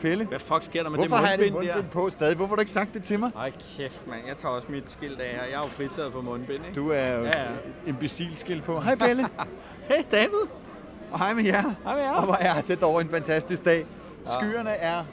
[0.00, 0.24] Pelle.
[0.26, 1.76] Hvad fuck sker der med Hvorfor det har jeg det mundbind der?
[1.76, 2.36] mundbind på stadig?
[2.36, 3.30] Hvorfor har du ikke sagt det til mig?
[3.36, 4.20] Ej kæft, mand.
[4.28, 5.42] Jeg tager også mit skilt af her.
[5.44, 6.80] Jeg er jo fritaget for mundbind, ikke?
[6.80, 7.46] Du er jo Ja, ja.
[7.86, 8.80] imbecilskilt på.
[8.80, 9.22] Hej Pelle.
[9.90, 10.46] Hey, David.
[11.12, 11.62] Og hej med jer.
[11.84, 12.12] Hej med jer.
[12.12, 13.86] Og hvor er det dog en fantastisk dag.
[14.26, 15.04] Skyerne er...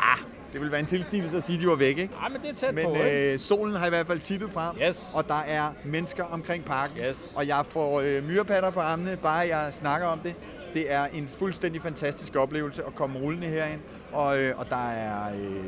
[0.00, 0.18] Ah,
[0.52, 2.14] det vil være en tilsnigelse at sige, at de var væk, ikke?
[2.22, 3.32] Ej, men det er tæt Men på, ikke?
[3.32, 5.12] øh, solen har i hvert fald tippet frem, Yes.
[5.16, 6.96] og der er mennesker omkring parken.
[7.08, 7.32] Yes.
[7.36, 10.34] Og jeg får øh, myrepatter på armene, bare jeg snakker om det.
[10.74, 13.80] Det er en fuldstændig fantastisk oplevelse at komme rullende herind.
[14.16, 15.64] Og, øh, og der er øh,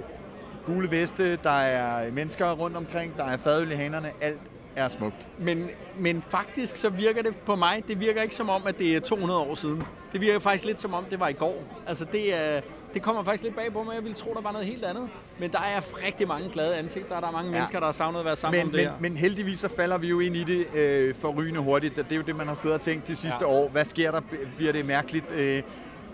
[0.66, 4.10] gule veste, der er mennesker rundt omkring, der er fadøl i hanerne.
[4.20, 4.40] Alt
[4.76, 5.16] er smukt.
[5.38, 5.68] Men,
[5.98, 9.00] men faktisk så virker det på mig, det virker ikke som om, at det er
[9.00, 9.82] 200 år siden.
[10.12, 11.62] Det virker faktisk lidt som om, det var i går.
[11.86, 12.60] Altså det, er,
[12.94, 13.94] det kommer faktisk lidt bag på mig.
[13.94, 15.08] Jeg ville tro, der var noget helt andet.
[15.38, 17.20] Men der er rigtig mange glade ansigter.
[17.20, 17.56] Der er mange ja.
[17.56, 19.00] mennesker, der har savnet at være sammen Men, om det men, her.
[19.00, 21.96] men heldigvis så falder vi jo ind i det øh, forrygende hurtigt.
[21.96, 23.52] Det er jo det, man har siddet og tænkt de sidste Ja.
[23.52, 23.58] ja.
[23.58, 23.68] år.
[23.68, 24.20] Hvad sker der?
[24.56, 25.30] Bliver det mærkeligt?
[25.32, 25.62] Øh,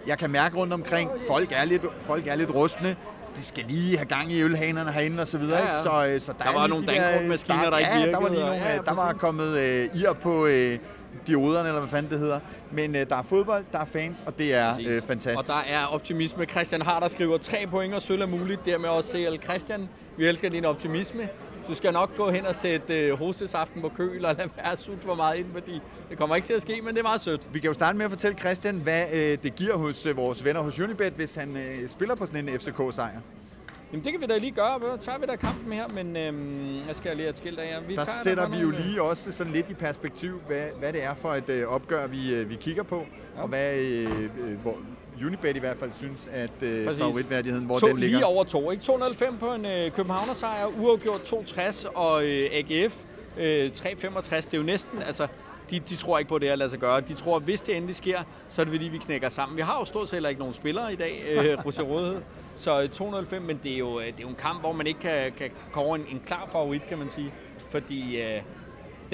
[0.06, 2.96] jeg kan mærke rundt omkring, folk er lidt, folk er lidt rustne.
[3.36, 5.58] De skal lige have gang i ølhanerne herinde og så videre.
[5.58, 5.82] Ja, ja.
[5.82, 7.90] Så, øh, så der, Der er var lige nogle de der, dankortmaskiner, start- der ikke
[7.92, 10.12] ja, der var virkede, lige og- nogle, ja, ja, øh, der var kommet øh, ir
[10.12, 10.78] på øh,
[11.26, 12.40] dioderne, eller hvad fanden det hedder.
[12.70, 14.86] Men øh, der er fodbold, der er fans, og det er Præcis.
[14.86, 15.38] øh, fantastisk.
[15.38, 16.44] Og der er optimisme.
[16.44, 18.66] Christian Harder skriver tre point, og sølv er muligt.
[18.66, 19.88] Dermed også CL Christian.
[20.16, 21.28] Vi elsker din optimisme.
[21.68, 25.02] Du skal nok gå hen og sætte øh, hostesaften på køl og lade være sutte
[25.06, 25.80] for meget ind, fordi
[26.10, 27.48] det kommer ikke til at ske, men det er meget sødt.
[27.52, 30.44] Vi kan jo starte med at fortælle Christian, hvad øh, det giver hos øh, vores
[30.44, 33.20] venner hos Unibet, hvis han øh, spiller på sådan en FCK-sejr.
[33.92, 34.80] Jamen det kan vi da lige gøre.
[34.80, 37.70] Så tager vi da kampen her, men øhm, jeg skal lige have et skilt af
[37.70, 37.80] jer.
[37.80, 40.92] Vi Der tager sætter vi jo øh, lige også sådan lidt i perspektiv, hvad, hvad
[40.92, 43.42] det er for et øh, opgør, vi, øh, vi kigger på, ja.
[43.42, 44.08] og hvad øh,
[44.38, 44.76] øh, hvor
[45.26, 47.02] Unibet i hvert fald synes, at øh, Præcis.
[47.02, 48.18] favoritværdigheden, hvor to, den ligger.
[48.18, 48.82] Lige over to, ikke?
[48.82, 52.94] 205 på en øh, Københavner-sejr, uafgjort 260 og øh, AGF
[53.38, 54.44] øh, 365.
[54.46, 55.26] Det er jo næsten, altså,
[55.70, 57.00] de, de tror ikke på det at lade sig gøre.
[57.00, 59.56] De tror, at hvis det endelig sker, så er det fordi, vi knækker sammen.
[59.56, 62.20] Vi har jo stort set heller ikke nogen spillere i dag, øh, Rosé Rådighed.
[62.56, 64.86] Så øh, 205, men det er, jo, øh, det er jo en kamp, hvor man
[64.86, 67.32] ikke kan, kan kåre en, en klar favorit, kan man sige.
[67.70, 68.40] Fordi øh,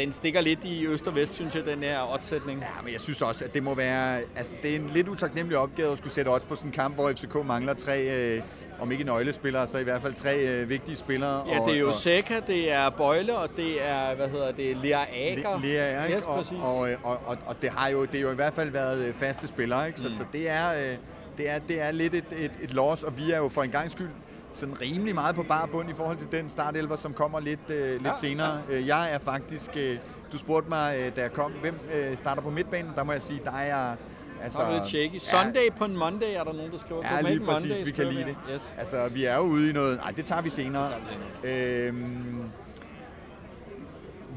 [0.00, 2.61] den stikker lidt i øst og vest, synes jeg, den her oddsætning.
[2.61, 4.21] Ja, men jeg synes også, at det må være...
[4.37, 6.94] Altså, det er en lidt utaknemmelig opgave at skulle sætte odds på sådan en kamp,
[6.94, 8.43] hvor FCK mangler tre, øh,
[8.81, 11.44] om ikke nøglespillere, så i hvert fald tre øh, vigtige spillere.
[11.49, 14.77] Ja, det er jo og, Seca, det er Bøjle, og det er, hvad hedder det,
[14.77, 15.59] Lea Ager.
[15.59, 16.16] Le- Lea er, ikke?
[16.16, 16.59] Yes, og, præcis.
[16.62, 18.99] og, øh, og, og, og, det har jo det er jo i hvert fald været
[18.99, 20.00] øh, faste spillere, ikke?
[20.00, 20.15] Så, mm.
[20.15, 20.97] så det er øh,
[21.37, 23.71] det er det er lidt et, et, et loss, og vi er jo for en
[23.71, 24.09] gang skyld
[24.53, 27.93] sådan rimelig meget på bar bund i forhold til den startelver, som kommer lidt øh,
[27.93, 28.62] lidt Ja, senere.
[28.71, 29.97] Øh, Jeg er faktisk øh,
[30.33, 32.93] du spurgte mig øh, da jeg kom, hvem øh, starter på midtbanen?
[32.97, 33.94] Der må jeg sige, der er jeg
[34.43, 35.19] altså Så er det shaky.
[35.19, 37.03] Sunday på en Monday er der nogen, der skriver.
[37.15, 38.37] Ja, lige præcis, Monday, vi kan lide det.
[38.55, 38.72] Yes.
[38.78, 39.97] Altså, vi er jo ude i noget...
[39.99, 40.84] Nej, det tager vi senere.
[40.87, 40.94] Det
[41.43, 42.43] tager Øhm,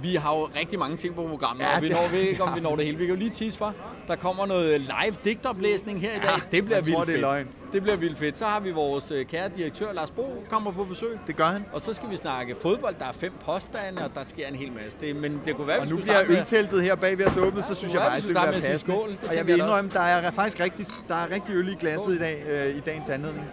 [0.01, 2.17] Vi har jo rigtig mange ting på programmet, Ja, ja, og vi det- når vi
[2.17, 2.55] ikke, om ja.
[2.59, 2.97] vi når det hele.
[2.97, 3.73] Vi kan jo lige tease for,
[4.07, 6.29] der kommer noget live digtoplæsning her i dag.
[6.51, 7.21] det bliver jeg vildt tror, det er fedt.
[7.21, 7.47] løgn.
[7.73, 8.37] Det bliver vildt fedt.
[8.37, 11.19] Så har vi vores øh, kære direktør, Lars Bo, kommer på besøg.
[11.27, 11.65] det gør han.
[11.73, 12.95] Og så skal vi snakke fodbold.
[12.99, 14.97] Der er fem påstande, og der sker en hel masse.
[15.01, 17.75] Det, men det kunne være, Og nu bliver ølteltet her bag ved os åbnet, så
[17.75, 18.95] synes jeg Ja, faktisk, det sige passende.
[19.29, 22.19] Og jeg vil indrømme, der er faktisk rigtig, der er rigtig øl i glasset i
[22.19, 23.45] dag, øh, i dagens anledning.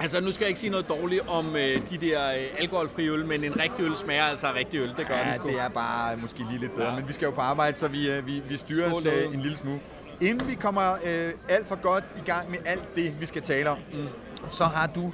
[0.00, 3.26] Altså, nu skal jeg ikke sige noget dårligt om øh, de der øh, alkoholfri øl,
[3.26, 4.88] men en rigtig øl smager altså af rigtig øl.
[4.98, 5.48] Det gør Ja, den sgu.
[5.48, 6.96] det er bare måske lige lidt bedre, Ja.
[6.96, 9.26] men vi skal jo på arbejde, så vi, øh, vi, vi styrer os Skål derude.
[9.26, 9.80] øh, en lille smule.
[10.20, 13.70] Inden vi kommer øh, alt for godt i gang med alt det, vi skal tale
[13.70, 14.06] om, mm.
[14.50, 15.12] så har du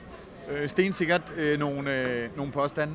[0.51, 2.93] øh, stensikkert øh, nogle, øh, nogle påstande.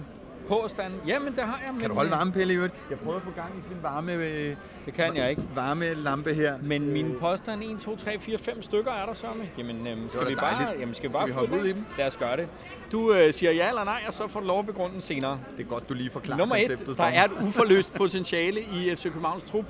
[0.50, 0.94] Påstand.
[1.08, 1.72] Jamen, det har jeg.
[1.74, 2.74] Men, Kan du holde varmepille i øvrigt?
[2.90, 4.56] Jeg prøver at få gang i sådan en varme, øh,
[4.86, 5.42] Det kan jeg ikke.
[5.56, 6.58] varme lampe her.
[6.62, 9.46] Men mine påstande, 1, 2, 3, 4, 5 stykker er der så med.
[9.58, 10.82] Jamen, øhm, skal vi bare, dejligt.
[10.82, 11.62] jamen, skal vi Skal bare vi hoppe det?
[11.62, 11.86] ud i dem?
[11.98, 12.48] Lad os gøre det.
[12.92, 15.40] Du øh, siger ja eller nej, og så får du lov at begrunde den senere.
[15.58, 19.04] Det er godt, du lige forklarer Nummer et, der er et uforløst potentiale i FC
[19.04, 19.66] Københavns trup.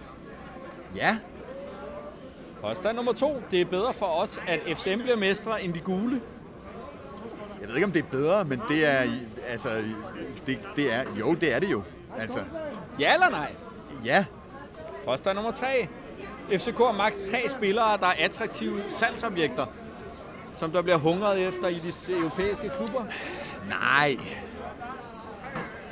[0.96, 1.18] Ja,
[2.62, 6.22] Påstand nummer to, det er bedre for os, at FCM bliver mestre end de gule.
[7.69, 9.04] Jeg ved ikke, om det er bedre, men det er,
[9.50, 9.69] altså,
[10.45, 11.81] det, det er, jo, det er det jo.
[12.19, 12.39] Altså,
[13.00, 13.51] Ja eller nej?
[14.06, 14.25] ja,
[15.06, 15.88] Påstand nummer tre.
[16.57, 19.66] FCK har maks tre spillere, der er attraktive salgsobjekter,
[20.56, 21.74] som der bliver hungret efter i
[22.07, 23.04] de europæiske klubber.
[23.69, 24.18] nej,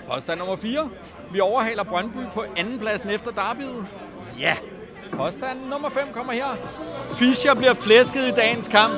[0.10, 0.90] Påstand nummer 4.
[1.32, 3.86] Vi overhaler Brøndby på andenpladsen efter derbyet.
[4.40, 4.56] ja.
[5.14, 6.56] Påstand nummer 5 kommer her.
[7.16, 8.94] Fischer bliver flæsket i dagens kamp.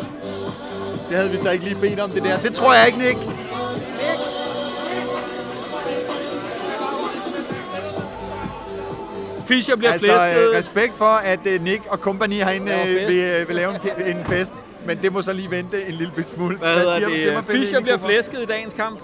[1.09, 2.39] Det havde vi så ikke lige bedt om, det der.
[2.41, 3.17] Det tror jeg ikke, Nick.
[9.47, 10.49] Fischer bliver Altså, flæsket.
[10.51, 13.07] øh, respekt for, at øh, Nick og company herinde fest.
[13.07, 13.73] vil, øh, vil lave
[14.09, 14.51] en, fest.
[14.85, 16.57] Men det må så lige vente en lille bit smule.
[16.57, 17.45] Hvad hedder siger du det?
[17.45, 18.99] Pelle, Fischer bliver flæsket i dagens kamp.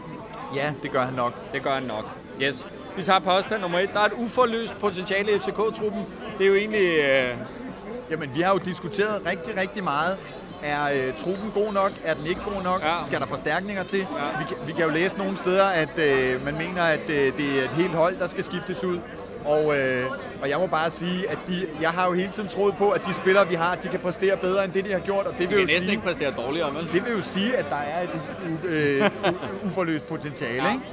[0.55, 1.33] Ja, det gør han nok.
[1.53, 2.05] Det gør han nok.
[2.41, 2.65] Yes.
[2.97, 3.89] Vi tager påstand nummer 1.
[3.93, 6.01] Der er et uforløst potentiale i FCK-truppen.
[6.37, 6.99] Det er jo egentlig...
[6.99, 7.29] Øh,
[8.11, 10.17] Jamen, vi har jo diskuteret rigtig, rigtig meget.
[10.63, 11.91] Er øh, truppen god nok?
[12.03, 12.81] Er den ikke god nok?
[12.83, 13.03] Ja.
[13.05, 13.99] Skal der forstærkninger til?
[13.99, 14.05] Ja.
[14.39, 17.59] Vi, kan, vi kan jo læse nogle steder, at øh, man mener, at øh, det
[17.59, 18.99] er et helt hold, der skal skiftes ud.
[19.45, 20.05] Og, øh,
[20.41, 23.05] og jeg må bare sige, at de, jeg har jo hele tiden troet på, at
[23.05, 25.25] de spillere, vi har, de kan præstere bedre end det, de har gjort.
[25.25, 26.87] Og det Vi vil jo næsten sige, ikke præstere dårligere, vel?
[26.93, 28.09] det vil jo sige, at der er et
[28.65, 29.09] øh,
[29.71, 30.63] uforløst potentiale.
[30.63, 30.71] Ja.
[30.71, 30.83] Ikke?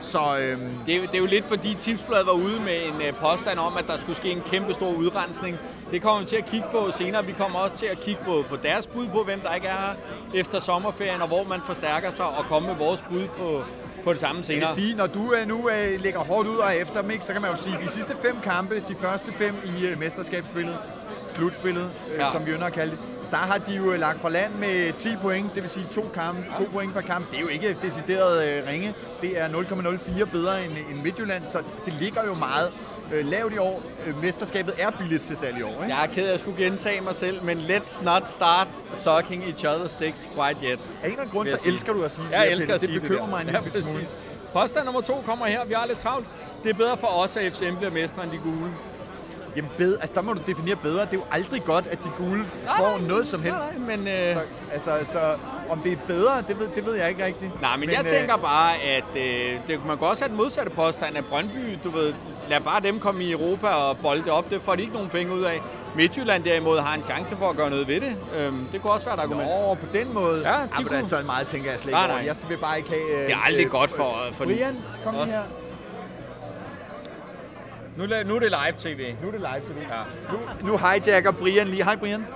[0.00, 3.14] Så øhm, Det er, det er jo lidt fordi Tipsbladet var ude med en øh,
[3.14, 5.58] påstand om, at der skulle ske en kæmpe stor udrensning.
[5.90, 7.24] Det kommer vi til at kigge på senere.
[7.26, 9.72] Vi kommer også til at kigge på, på deres bud på, hvem der ikke er
[9.72, 13.62] her efter sommerferien, og hvor man forstærker sig og komme med vores bud på,
[14.04, 14.60] på det samme jeg senere.
[14.76, 17.32] vil sige, når du øh, nu øh, lægger hårdt ud og efter dem, ikke, så
[17.32, 20.78] kan man jo sige, at de sidste fem kampe, de første fem i øh, mesterskabsspillet,
[21.28, 22.32] slutspillet, øh, Ja.
[22.32, 22.98] som vi ynder at kalde det,
[23.30, 26.04] der har de jo øh, lagt fra land med 10 point, det vil sige to,
[26.14, 27.30] kampe, to point per kamp.
[27.30, 28.94] Det er jo ikke decideret øh, ringe.
[29.20, 32.70] Det er 0,04 bedre end, end Midtjylland, så det ligger jo meget
[33.12, 33.82] øh, lavt i år.
[34.06, 35.68] Øh, mesterskabet er billigt til salg i år.
[35.82, 35.94] Ikke?
[35.96, 39.64] Jeg er ked af at skulle gentage mig selv, men let's not start sucking each
[39.64, 40.70] other's dicks quite yet.
[40.72, 42.74] Af en eller anden grund, jeg så elsker du at sige Jeg det, her, elsker
[42.74, 44.06] at sige det det bekymrer mig en ja, lille smule.
[44.52, 45.64] Påstand nummer to kommer her.
[45.64, 46.26] Vi har lidt travlt.
[46.62, 48.70] Det er bedre for os, at FCM bliver mestre end de gule.
[49.56, 51.00] Jamen bedre, altså der må du definere bedre.
[51.04, 52.44] Det er jo aldrig godt, at de gule
[52.78, 53.78] får noget som helst.
[53.78, 54.40] Nej, men, øh, Så,
[54.72, 55.36] altså, så
[55.70, 57.60] om det er bedre, det ved, det ved jeg ikke rigtigt.
[57.60, 60.70] Nej, men, men jeg tænker bare, at øh, det, man kan også have den modsatte
[60.70, 61.78] påstand af Brøndby.
[61.84, 62.14] Du ved,
[62.48, 64.50] lad bare dem komme i Europa og bolde op.
[64.50, 65.60] Det får de ikke nogen penge ud af.
[65.96, 68.16] Midtjylland derimod har en chance for at gøre noget ved det.
[68.38, 69.48] Øhm, det kunne også være et argument.
[69.48, 70.50] Nå, på den måde.
[70.52, 72.22] Ja, de men kunne- altså meget tænker jeg slet Nej, ikke over.
[72.22, 72.26] nej.
[72.42, 73.10] Jeg vil bare ikke have...
[73.20, 75.32] Øh, Det er aldrig øh, godt for- for Brian, kom lige Også.
[75.34, 75.42] her.
[77.96, 79.14] Nu, nu er det live-tv.
[79.22, 79.82] Nu er det live til det.
[79.90, 80.02] Ja.
[80.32, 81.84] Nu, nu hijacker Brian lige.
[81.84, 82.26] Hej Brian.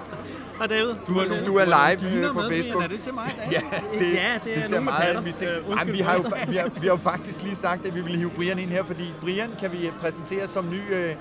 [0.59, 0.95] Hej David.
[1.09, 2.85] Du er, du er live øh, på Facebook.
[2.85, 3.31] Er det til mig?
[3.53, 3.61] Ja,
[3.99, 5.55] det, Ja, det er ser nogen med meget mistænkt.
[5.55, 8.01] Øh, Jamen, vi, har jo, vi, har, vi har jo faktisk lige sagt, at vi
[8.01, 11.15] ville hive Brian ind her, fordi Brian kan vi præsentere som ny øh,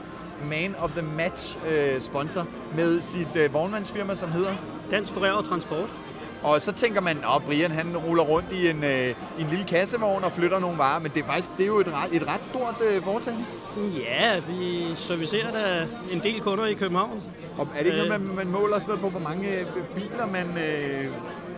[0.50, 4.54] Man of the Match øh, sponsor med sit øh, vognmandsfirma, som hedder.
[4.92, 5.90] Dansk Kurér og Transport.
[6.44, 9.10] Og så tænker man, at Brian han ruller rundt i en, øh,
[9.40, 11.80] i en lille kassevogn og flytter nogle varer, men det er faktisk det er jo
[11.80, 13.46] et ret, et ret stort øh, foretagende.
[14.00, 17.24] Ja, vi servicerer da en del kunder i København.
[17.58, 18.08] Og er det ikke Øh.
[18.08, 20.48] noget, man, man måler sådan noget på, hvor mange øh, biler man...
[20.58, 21.06] Øh,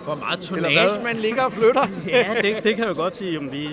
[0.05, 1.87] Hvor meget tonnage man ligger og flytter.
[2.07, 3.31] Ja, det, det kan jeg jo godt sige.
[3.31, 3.67] Jamen, Vi,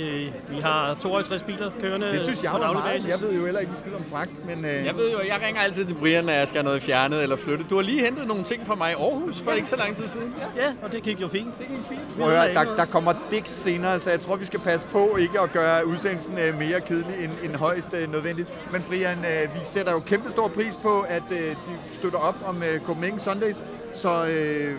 [0.49, 2.95] vi har 52 biler kørende det synes jeg på var daglig meget.
[3.03, 3.11] basis.
[3.11, 4.65] Jeg ved jo heller ikke en skid om fragt, men...
[4.65, 7.23] Øh, Jeg ved jo, jeg ringer altid til Brian, når jeg skal have noget fjernet
[7.23, 7.71] eller flyttet.
[7.71, 10.09] Du har lige hentet nogle ting fra mig i Aarhus for ikke så lang tid
[10.09, 10.35] siden.
[10.57, 11.59] Ja, Ja, og det gik jo fint.
[11.59, 12.01] det gik fint.
[12.19, 15.17] Prøv at høre, der, der kommer digt senere, så jeg tror, vi skal passe på
[15.17, 18.49] ikke at gøre udsendelsen øh, mere kedelig end, end højst øh, nødvendigt.
[18.73, 21.55] Men Brian, øh, vi sætter jo kæmpe stor pris på, at øh, de
[21.91, 23.63] støtter op om øh, Copenhagen Sundays.
[23.93, 24.77] Så øh,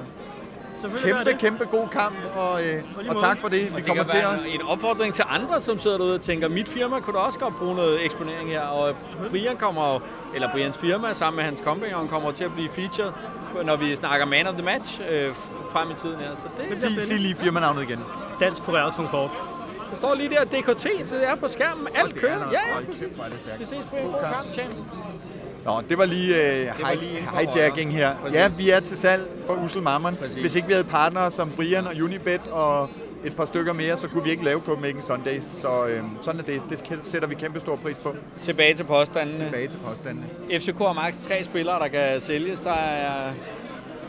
[1.03, 3.71] kæmpe, kæmpe god kamp, og, øh, og tak for det.
[3.71, 4.23] Vi Det kommer til at...
[4.23, 7.39] være en opfordring til andre, som sidder derude og tænker, mit firma kunne da også
[7.39, 8.61] godt bruge noget eksponering her.
[8.61, 8.95] Og
[9.29, 9.99] Brian kommer jo,
[10.35, 13.11] eller Brians firma sammen med hans kompagnon kommer til at blive featured,
[13.63, 15.35] når vi snakker Man of the Match øh,
[15.71, 16.35] frem i tiden her.
[16.35, 17.99] Så det, Sig, sig lige firmanavnet igen.
[18.39, 19.29] Dansk Kurér og Transport.
[19.91, 21.87] der står lige der, DKT, det er på skærmen.
[21.95, 22.51] Alt kører.
[22.51, 23.19] Ja, ja, præcis.
[23.59, 24.73] Vi ses på en god kamp, champ.
[25.65, 28.15] Nå, det var lige, øh, var hij- lige hijacking her.
[28.21, 28.35] Præcis.
[28.39, 30.15] Ja, vi er til salg for Usel Mammon.
[30.15, 30.35] Præcis.
[30.41, 32.89] Hvis ikke vi havde partnere som Brian og Unibet og
[33.25, 35.43] et par stykker mere, så kunne vi ikke lave Copenhagen Sundays.
[35.43, 36.61] Så øh, sådan er det.
[36.69, 38.15] Det sætter vi kæmpe stor pris på.
[38.41, 39.37] Tilbage til påstandene.
[39.45, 40.27] Tilbage til påstandene.
[40.59, 42.61] FCK har maks tre spillere, der kan sælges.
[42.61, 43.31] Der er,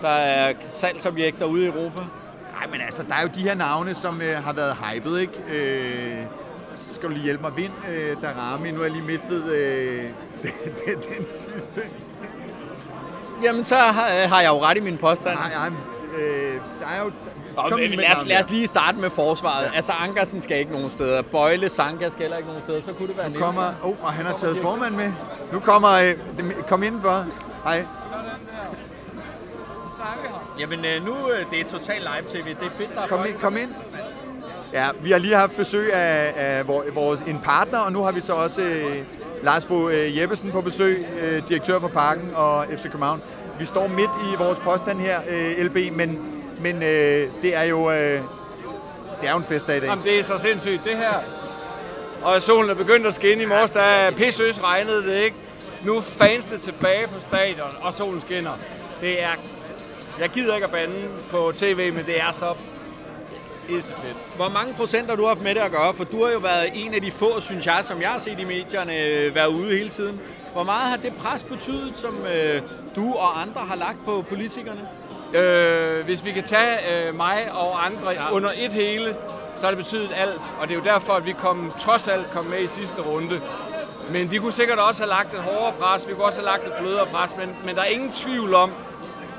[0.03, 2.03] der er salgsobjekter ude i Europa.
[2.61, 5.33] Nej, men altså, der er jo de her navne, som øh, har været hypet, ikke?
[5.51, 6.23] Øh,
[6.93, 7.53] skal du lige hjælpe mig.
[7.57, 8.71] Vind, øh, Darami.
[8.71, 10.05] Nu har jeg lige mistet øh,
[10.45, 11.81] den, den, den sidste.
[13.43, 15.35] Jamen, så har, har jeg jo ret i min påstand.
[15.39, 15.69] Nej, nej,
[16.19, 17.11] øh, der er jo...
[17.57, 19.65] Kom med lad, os, lad os lige starte med forsvaret.
[19.65, 19.71] Ja.
[19.77, 21.23] Altså, Ankersen skal ikke nogen steder.
[21.23, 22.83] Bøjle, Sanka skal heller ikke nogen steder.
[22.83, 23.73] Så kunne det være Nu kommer...
[23.83, 25.13] Oh, og han har taget formand med.
[25.53, 25.91] Nu kommer...
[25.91, 26.15] Øh,
[26.69, 27.27] kom indenfor.
[27.65, 27.85] Hej.
[30.61, 32.49] Jamen, øh, nu øh, det er total live-tv.
[32.49, 33.31] Det er fedt, der er Kom folk.
[33.31, 33.71] ind, kom ind.
[34.73, 38.13] Ja, vi har lige haft besøg af, af vor- vores, en partner, og nu har
[38.13, 38.97] vi så også øh,
[39.45, 43.23] Lars Bo øh, Jeppesen på besøg, øh, direktør for Parken og FC København.
[43.59, 46.19] Vi står midt i vores påstand her, øh, LB, men,
[46.61, 46.81] men
[47.43, 47.91] det er jo
[49.21, 49.89] det er jo en festdag i dag.
[49.89, 51.13] Jamen, det er så sindssygt, det her.
[52.23, 55.37] Og solen er begyndt at skinne i morges, der er pissøs regnede det ikke.
[55.85, 58.59] Nu er fansene tilbage på stadion, og solen skinner.
[59.01, 59.31] Det er...
[60.21, 60.95] Jeg gider ikke at bande
[61.31, 62.55] på tv, men det er så
[63.73, 64.17] fedt.
[64.37, 65.95] Hvor mange procent har du haft med det at gøre?
[65.95, 68.41] For du har jo været en af de få, synes jeg, som jeg har set
[68.41, 70.21] i medierne, øh, være ude hele tiden.
[70.53, 72.63] Hvor meget har det pres betydet, som øh,
[72.97, 74.89] du og andre har lagt på politikerne?
[75.35, 78.33] Øh, hvis vi kan tage øh, mig og andre ja.
[78.33, 79.17] under et hele,
[79.57, 80.55] så har det betydet alt.
[80.61, 83.41] Og det er jo derfor, at vi kom, trods alt kom med i sidste runde.
[84.11, 86.67] Men vi kunne sikkert også have lagt et hårdere pres, vi kunne også have lagt
[86.67, 88.73] et blødere pres, men, men der er ingen tvivl om,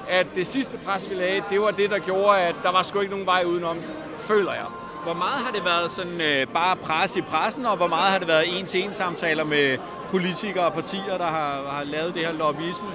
[0.09, 2.99] at det sidste pres, vi lagde, det var det, der gjorde, at der var sgu
[2.99, 3.77] ikke nogen vej udenom,
[4.17, 4.65] føler jeg.
[5.03, 8.19] Hvor meget har det været sådan øh, bare pres i pressen, og hvor meget har
[8.19, 9.77] det været en-til-en samtaler med
[10.11, 12.87] politikere og partier, der har, har lavet det her lobbyisme?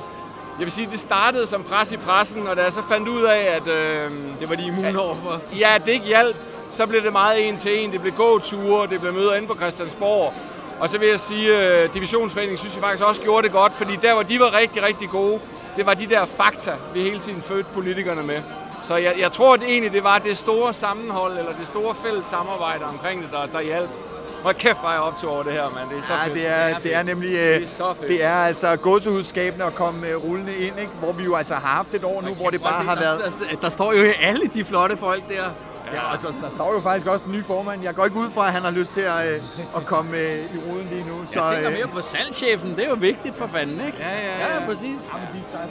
[0.59, 3.23] Jeg vil sige, det startede som pres i pressen, og da jeg så fandt ud
[3.23, 3.69] af, at...
[3.69, 5.41] Øh, Det var de immune overfor.
[5.59, 6.37] ja, det ikke hjalp,
[6.71, 7.93] så blev det meget en til en.
[7.93, 10.35] Det blev gåture, det blev møder inde på Christiansborg.
[10.81, 13.97] Og så vil jeg sige, at divisionsforeningen synes jeg faktisk også gjorde det godt, fordi
[13.97, 15.41] der, hvor de var rigtig, rigtig gode,
[15.77, 18.43] det var de der fakta, vi hele tiden fødte politikerne med.
[18.83, 22.27] Så jeg, jeg tror at egentlig, det var det store sammenhold, eller det store fælles
[22.27, 23.91] samarbejde omkring det, der, der hjalp.
[24.43, 25.91] Hvor kæft var jeg optog over det her, mand.
[25.91, 26.35] Det er så Ja, fedt.
[26.35, 28.09] det er, det er nemlig Det øh, er så fedt.
[28.09, 30.93] det er altså gåsehudskabende at komme øh, rullende ind, ikke?
[31.01, 33.19] hvor vi jo altså har haft et år nu, hvor det bare har været...
[33.21, 35.45] Der, der, der står jo alle de flotte folk der.
[35.95, 37.83] Ja, og der, der står jo faktisk også den nye formand.
[37.83, 39.43] Jeg går ikke ud fra, at han har lyst til at, øh,
[39.77, 41.15] at komme øh, i ruden lige nu.
[41.35, 42.77] Jeg tænker øh, mere på salgschefen.
[42.77, 43.99] Det er jo vigtigt for fanden, ikke?
[44.01, 44.55] Ja, ja, ja.
[44.55, 45.01] Ja, præcis.
[45.01, 45.11] De,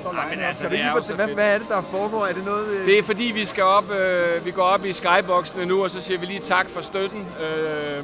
[0.01, 2.25] står men altså, det er så hvad, hvad er det, der foregår?
[2.25, 2.67] Er det noget...
[2.67, 2.85] Øh...
[2.85, 6.01] Det er fordi, vi skal op, øh, vi går op i skyboxene nu, og så
[6.01, 8.03] siger vi lige tak for støtten øh,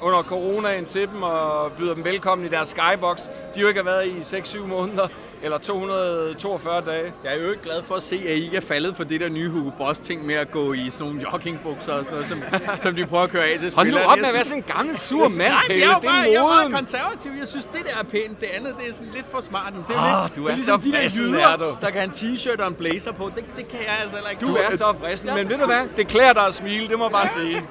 [0.00, 3.28] under coronaen til dem, og byder dem velkommen i deres skybox.
[3.54, 5.08] De jo ikke har været i 6-7 måneder,
[5.42, 7.12] eller 242 dage.
[7.24, 9.20] Jeg er jo ikke glad for at se, at I ikke er faldet for det
[9.20, 12.28] der nye Hugo Boss ting med at gå i sådan nogle joggingbukser og sådan noget,
[12.28, 14.12] som, som de prøver at køre af til Hold nu spillerne.
[14.12, 15.82] op med at være sådan en gammel sur mand, Nej, Pelle.
[15.86, 16.72] jeg er Det bare, jeg er moden.
[16.72, 17.30] konservativ.
[17.38, 18.40] Jeg synes, det der er pænt.
[18.40, 19.72] Det andet, det er sådan lidt for smart.
[19.88, 21.64] Det er, Ah, lidt, du er ligesom så de der jyder, er du.
[21.80, 23.30] der kan have en t-shirt og en blazer på.
[23.36, 24.46] Det, det kan jeg altså heller ikke.
[24.46, 25.82] Du er så frisk, men ved du hvad?
[25.96, 27.56] Det klæder dig at smile, det må jeg bare sige.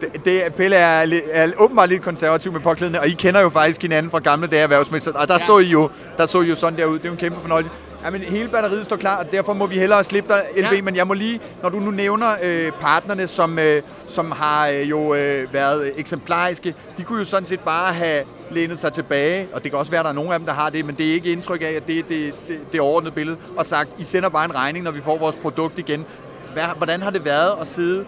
[0.00, 3.82] Det, det, Pelle er, er åbenbart lidt konservativ med påklædende, og I kender jo faktisk
[3.82, 5.46] hinanden fra gamle dage erhvervsmæssigt, og der, ja.
[5.46, 6.98] så I jo, der så I jo sådan der ud.
[6.98, 7.70] Det er jo en kæmpe fornøjelse.
[8.04, 10.82] Ja, men hele batteriet står klar, og derfor må vi hellere slippe dig, LB, ja.
[10.82, 14.90] Men jeg må lige, når du nu nævner øh, partnerne, som, øh, som har øh,
[14.90, 19.62] jo øh, været eksemplariske, de kunne jo sådan set bare have lænet sig tilbage, og
[19.62, 21.08] det kan også være, at der er nogle af dem, der har det, men det
[21.08, 24.04] er ikke indtryk af, at det er det, det, det overordnede billede, og sagt, I
[24.04, 26.04] sender bare en regning, når vi får vores produkt igen.
[26.52, 28.04] Hvad, hvordan har det været at sidde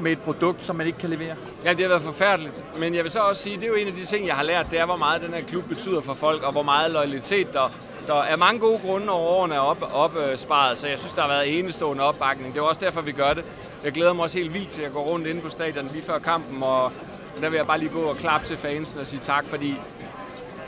[0.00, 1.34] med et produkt, som man ikke kan levere?
[1.64, 2.78] Ja, det har været forfærdeligt.
[2.78, 4.42] Men jeg vil så også sige, det er jo en af de ting, jeg har
[4.42, 7.52] lært, det er, hvor meget den her klub betyder for folk, og hvor meget loyalitet
[7.52, 7.72] der
[8.06, 11.28] der er mange gode grunde over årene er op, opsparet, så jeg synes, der har
[11.28, 12.54] været enestående opbakning.
[12.54, 13.44] Det er også derfor, vi gør det.
[13.84, 16.18] Jeg glæder mig også helt vildt til at gå rundt inde på stadion lige før
[16.18, 16.92] kampen, og
[17.40, 19.74] der vil jeg bare lige gå og klappe til fansen og sige tak, fordi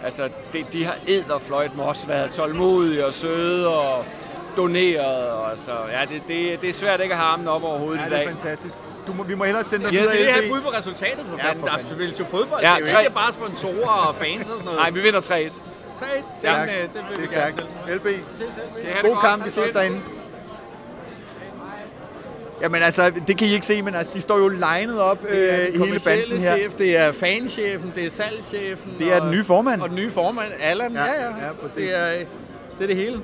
[0.05, 4.05] altså, de, de har æderfløjt med også været tålmodige og søde og
[4.57, 5.31] doneret.
[5.31, 8.01] Og, altså, ja, det, det, det er svært ikke at have armen op over hovedet
[8.01, 8.29] Ja, i det er dag.
[8.35, 8.77] fantastisk.
[9.11, 10.45] Du må, vi må hellere sende dig Ja, videre, det er LB.
[10.45, 11.61] et bud på resultatet for Ja, fanden.
[11.61, 11.93] for Der fanden.
[11.95, 12.63] spilles jo fodbold.
[12.63, 14.79] Ja, det er jo ikke bare sponsorer og fans og sådan noget.
[14.81, 15.27] Nej, vi vinder 3-1.
[15.31, 16.71] Tre, den, Stærkt.
[16.73, 17.71] øh, den vil det vi er gerne stærkt.
[17.87, 17.97] selv.
[17.97, 20.01] LB, Det er god kamp, vi ses derinde.
[22.63, 25.37] Jamen altså, det kan I ikke se, men altså, de står jo legnet op øh,
[25.37, 26.57] Det er den hele banden her.
[26.57, 28.91] chef, det er fanchefen, det er salgschefen.
[28.99, 29.83] Det er og- den nye formand.
[29.83, 30.93] Og den nye formand, Allan.
[30.93, 31.21] Ja, Ja, ja.
[31.23, 31.77] ja, ja præcis.
[31.77, 33.21] det, er, det er det hele.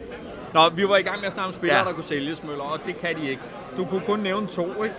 [0.54, 1.84] Nå, vi var i gang med at snakke om spillere, Ja.
[1.84, 3.42] der kunne sælges, Møller, og det kan de ikke.
[3.76, 4.94] Du kunne kun nævne to, ikke?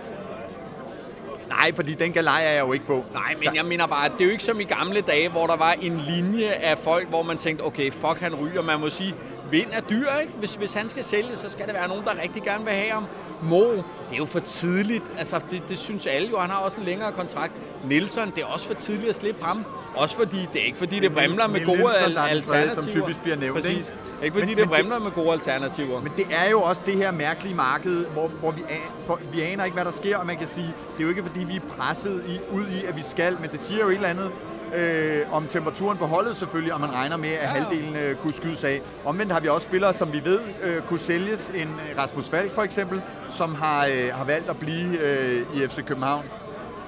[1.48, 3.04] Nej, fordi den galej er jeg jo ikke på.
[3.12, 5.46] Nej, men jeg mener bare, at det er jo ikke som i gamle dage, hvor
[5.46, 8.62] der var en linje af folk, hvor man tænkte, okay, fuck, han ryger.
[8.62, 9.14] Man må sige,
[9.50, 10.32] vind er dyr, ikke?
[10.38, 12.90] Hvis, hvis han skal sælge, så skal det være nogen, der rigtig gerne vil have
[12.90, 13.06] ham.
[13.42, 15.12] Mo, det er jo for tidligt.
[15.18, 16.38] Altså, det, det synes alle jo.
[16.38, 17.52] Han har også en længere kontrakt.
[17.84, 19.64] Nielsen, det er også for tidligt at slippe ham.
[19.94, 22.74] Også fordi, det er ikke fordi, det bremler med gode Nielsen, al- er alternativer.
[22.82, 23.88] som typisk bliver nævnt, Præcis.
[23.88, 24.24] ikke?
[24.24, 26.00] Ikke fordi, Men- det men det- bremler med gode alternativer.
[26.00, 28.76] Men det er jo også det her mærkelige marked, hvor, hvor vi, an,
[29.06, 31.22] for, vi aner ikke, hvad der sker, og man kan sige, det er jo ikke
[31.22, 33.94] fordi, vi er presset i, ud i, at vi skal, men det siger jo et
[33.94, 34.30] eller andet
[34.76, 38.64] øh, om temperaturen på holdet selvfølgelig, og man regner med, at halvdelen øh, kunne skydes
[38.64, 38.80] af.
[39.04, 41.48] Omvendt har vi også spillere, som vi ved øh, kunne sælges.
[41.54, 45.68] En øh, Rasmus Falk for eksempel, som har, øh, har valgt at blive øh, i
[45.68, 46.24] FC København.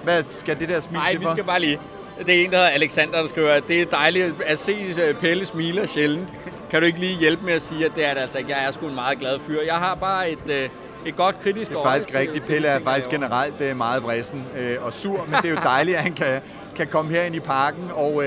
[0.04, 1.30] Hvad skal det der smil Nej, til vi for?
[1.32, 1.78] skal bare lige.
[2.26, 4.72] Det er en, der hedder Alexander, der skriver, at det er dejligt at se
[5.08, 6.28] øh, Pelle smile sjældent.
[6.70, 8.50] Kan du ikke lige hjælpe med at sige, at det er det altså ikke?
[8.50, 9.60] Jeg er sgu en meget glad fyr.
[9.66, 10.68] Jeg har bare et, øh,
[11.06, 12.46] et godt kritisk Det er faktisk rigtigt.
[12.46, 14.46] Pelle er faktisk generelt øh, meget vrissen
[14.80, 16.40] og sur, men det er jo dejligt, at han kan,
[16.76, 18.24] kan komme herind i parken og,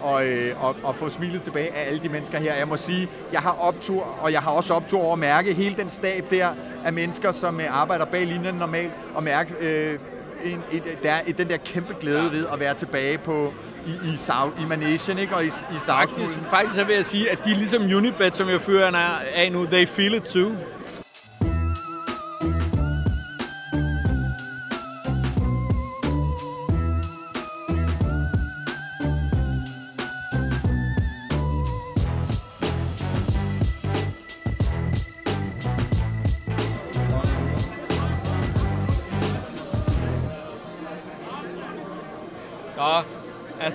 [0.00, 0.22] og,
[0.60, 2.54] og, og få smilet tilbage af alle de mennesker her.
[2.54, 5.74] Jeg må sige, jeg har optur, og jeg har også optur over at mærke hele
[5.74, 6.48] den stab der
[6.84, 9.98] af mennesker, som arbejder bag linjen normalt, og mærke øh,
[10.44, 13.54] en, en, der er den der kæmpe glæde ved at være tilbage på
[13.86, 15.34] i, i, Sau, i Managen, ikke?
[15.34, 18.60] Og i, i Faktisk, faktisk så vil jeg sige, at de ligesom Unibet, som jeg
[18.60, 18.94] føreren
[19.34, 20.52] af nu, they feel it too.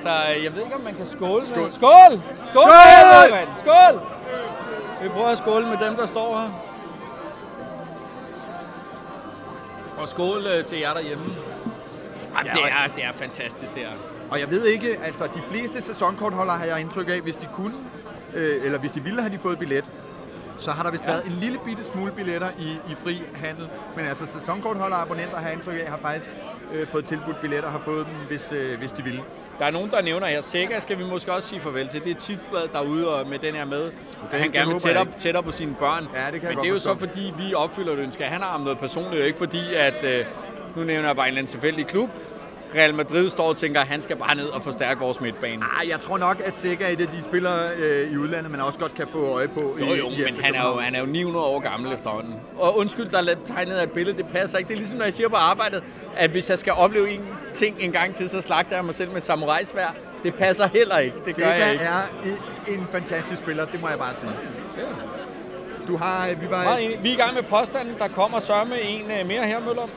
[0.05, 1.45] altså, jeg ved ikke, om man kan skåle.
[1.45, 1.63] Skål!
[1.63, 1.71] Med.
[1.71, 2.21] Skål!
[2.51, 2.69] Skål!
[3.29, 3.47] Skål!
[3.61, 4.01] Skål!
[5.03, 6.49] Vi prøver at skåle med dem, der står her.
[9.97, 11.25] Og skål øh, til jer derhjemme.
[11.25, 13.89] Jamen, ja, det, er, det er fantastisk, det er.
[14.29, 17.75] Og jeg ved ikke, altså de fleste sæsonkortholdere har jeg indtryk af, hvis de kunne,
[18.33, 19.85] øh, eller hvis de ville, have de fået billet
[20.61, 21.09] så har der vist ja.
[21.11, 23.69] været en lille bitte smule billetter i, i fri handel.
[23.95, 26.29] Men altså sæsonkortholdere og abonnenter har indtryk af, har faktisk
[26.73, 29.21] øh, fået tilbudt billetter og har fået dem, hvis, øh, hvis de ville.
[29.59, 30.41] Der er nogen, der nævner her.
[30.41, 32.03] Sega skal vi måske også sige farvel til.
[32.03, 33.91] Det er tipsblad derude og med den her med.
[34.25, 36.07] Okay, han det gerne vil tættere, tættere på sine børn.
[36.15, 37.07] Ja, det kan Men det er jo så forstå.
[37.07, 38.23] fordi, vi opfylder et ønske.
[38.23, 40.03] Han har ham noget personligt, og ikke fordi, at...
[40.03, 40.25] Øh,
[40.75, 42.09] nu nævner jeg bare en eller anden tilfældig klub.
[42.75, 45.63] Real Madrid står og tænker, at han skal bare ned og forstærke vores midtbane.
[45.81, 48.61] Ah, jeg tror nok, at Sega er et af de spillere øh, i udlandet, man
[48.61, 49.77] også godt kan få øje på.
[49.79, 52.33] Jo, i, jo, i men han er jo, han er jo 900 år gammel efterhånden.
[52.57, 54.67] Og undskyld, der er tegnet af et billede, det passer ikke.
[54.67, 55.83] Det er ligesom, når jeg siger på arbejdet,
[56.17, 59.09] at hvis jeg skal opleve en ting en gang til, så slagter jeg mig selv
[59.09, 59.95] med et samurajsvær.
[60.23, 61.17] Det passer heller ikke.
[61.25, 61.83] Det gør Sega jeg ikke.
[61.85, 62.01] er
[62.67, 64.31] en fantastisk spiller, det må jeg bare sige.
[65.87, 66.77] Du har, øh, vi var...
[67.01, 67.95] Vi er i gang med påstanden.
[67.99, 69.87] Der kommer sørme en øh, mere her, Møller.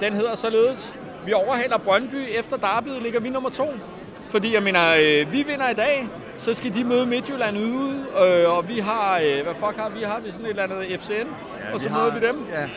[0.00, 0.94] Den hedder således.
[1.26, 2.16] Vi overhaler Brøndby.
[2.38, 3.74] Efter derbyet ligger vi nummer to.
[4.28, 8.06] Fordi jeg mener, øh, vi vinder i dag, så skal de møde Midtjylland ude.
[8.26, 10.02] Øh, og vi har, øh, hvad fuck har vi?
[10.02, 11.12] Har vi sådan et eller andet FCN?
[11.12, 12.46] Ja, og så møder vi dem.
[12.52, 12.68] Ja.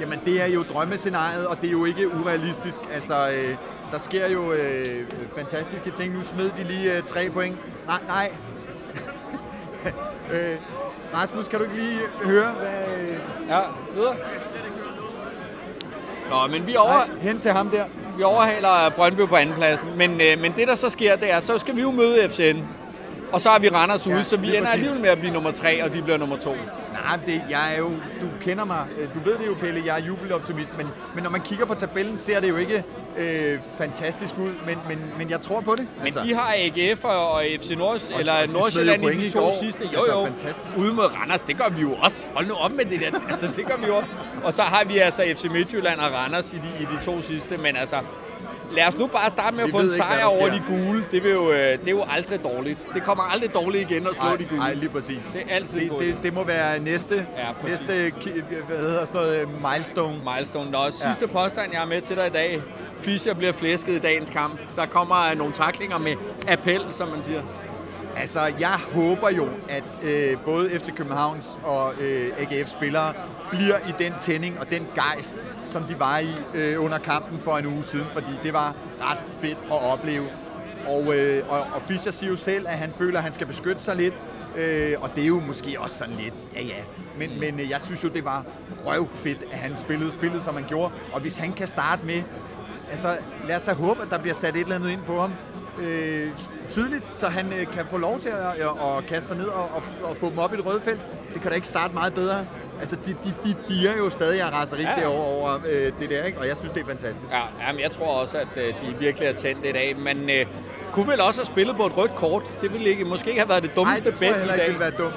[0.00, 2.80] Jamen, det er jo drømmescenariet, og det er jo ikke urealistisk.
[2.92, 3.56] Altså, øh,
[3.92, 6.14] der sker jo øh, fantastiske ting.
[6.14, 7.56] Nu smed de lige øh, tre point.
[7.86, 8.32] Nej, nej.
[10.32, 10.56] øh,
[11.14, 12.98] Rasmus, kan du ikke lige høre, hvad...
[13.00, 13.18] Øh,
[13.48, 13.60] Ja,
[13.94, 14.16] videre.
[16.30, 17.84] Nå, men vi, over, nej, hen til ham der.
[18.16, 19.88] vi overhaler Brøndby på andenpladsen.
[19.96, 22.58] Men, øh, men det, der så sker, det er, så skal vi jo møde FCN.
[23.32, 24.72] Og så har vi Randers ude, Ja, så vi ender præcis.
[24.74, 26.54] alligevel med at blive nummer tre, og de bliver nummer to.
[27.04, 27.88] Nej, det, jeg er jo,
[28.20, 31.30] du kender mig, øh, du ved det jo, Pelle, jeg er jubeloptimist, men, men når
[31.30, 32.84] man kigger på tabellen, ser det jo ikke
[33.18, 35.86] øh, fantastisk ud, men, men, men jeg tror på det.
[36.02, 39.30] Men de har AGF og og FC Nord, eller og de smed Nordsjælland i de
[39.30, 39.54] to går.
[39.62, 39.84] sidste.
[39.94, 40.26] Jo, Altså, jo.
[40.26, 40.76] fantastisk.
[40.76, 42.26] Ude mod Randers, det gør vi jo også.
[42.34, 43.20] Hold nu op med det der.
[43.28, 44.08] altså, det gør vi jo også.
[44.44, 47.56] Og så har vi altså FC Midtjylland og Randers i de, i de to sidste.
[47.56, 47.96] Men altså,
[48.72, 50.62] lad os nu bare starte med at Vi få en ikke, sejr der over de
[50.68, 51.04] gule.
[51.12, 52.78] Det, vil jo, øh, det er jo aldrig dårligt.
[52.94, 54.62] Det kommer aldrig dårligt igen at slå Ej, de gule.
[54.62, 55.18] ej, lige præcis.
[55.32, 56.00] Det er altid det, godt.
[56.02, 57.80] det, det må være næste, Ja, præcis.
[57.80, 58.12] næste
[58.68, 60.16] hvad hedder sådan noget, øh, milestone.
[60.34, 60.70] Milestone.
[60.70, 62.62] Nå, sidste påstand, jeg er med til dig i dag.
[63.00, 64.60] Fischer bliver flæsket i dagens kamp.
[64.76, 66.12] Der kommer nogle taklinger med
[66.48, 67.40] appel, som man siger.
[68.16, 73.12] Altså, jeg håber jo, at øh, både FC Københavns og øh, AGF spillere
[73.50, 77.58] bliver i den tænding og den gejst, som de var i øh, under kampen for
[77.58, 80.26] en uge siden, fordi det var ret fedt at opleve.
[80.86, 83.82] Og, øh, og, og Fischer siger jo selv, at han føler, at han skal beskytte
[83.82, 84.14] sig lidt,
[84.56, 86.82] øh, og det er jo måske også sådan lidt, ja ja.
[87.18, 88.44] Men, men øh, jeg synes jo, det var
[88.86, 90.94] røvfedt, at han spillede spillet, som han gjorde.
[91.12, 92.22] Og hvis han kan starte med
[92.90, 95.32] altså, lad os da håbe, at der bliver sat et eller andet ind på ham
[95.80, 96.28] øh,
[96.68, 99.62] tidligt, så han øh, kan få lov til at, at, at kaste sig ned og,
[99.62, 101.00] og, og få dem op i det røde felt.
[101.34, 102.46] Det kan da ikke starte meget bedre.
[102.80, 106.10] Altså, de, de, de, de er jo stadig af raseri Ja, derovre over øh, det
[106.10, 106.38] der, ikke?
[106.38, 107.32] Og jeg synes, det er fantastisk.
[107.32, 109.96] Ja, jamen, jeg tror også, at øh, de virkelig er tændt i dag.
[109.98, 110.46] Men øh,
[110.92, 112.42] kunne vel også have spillet på et rødt kort.
[112.62, 114.38] Det ville ikke, måske ikke have været det Nej, dummeste det tror jeg bet i
[114.38, 114.80] heller ikke dag.
[114.80, 115.14] ville være dumt.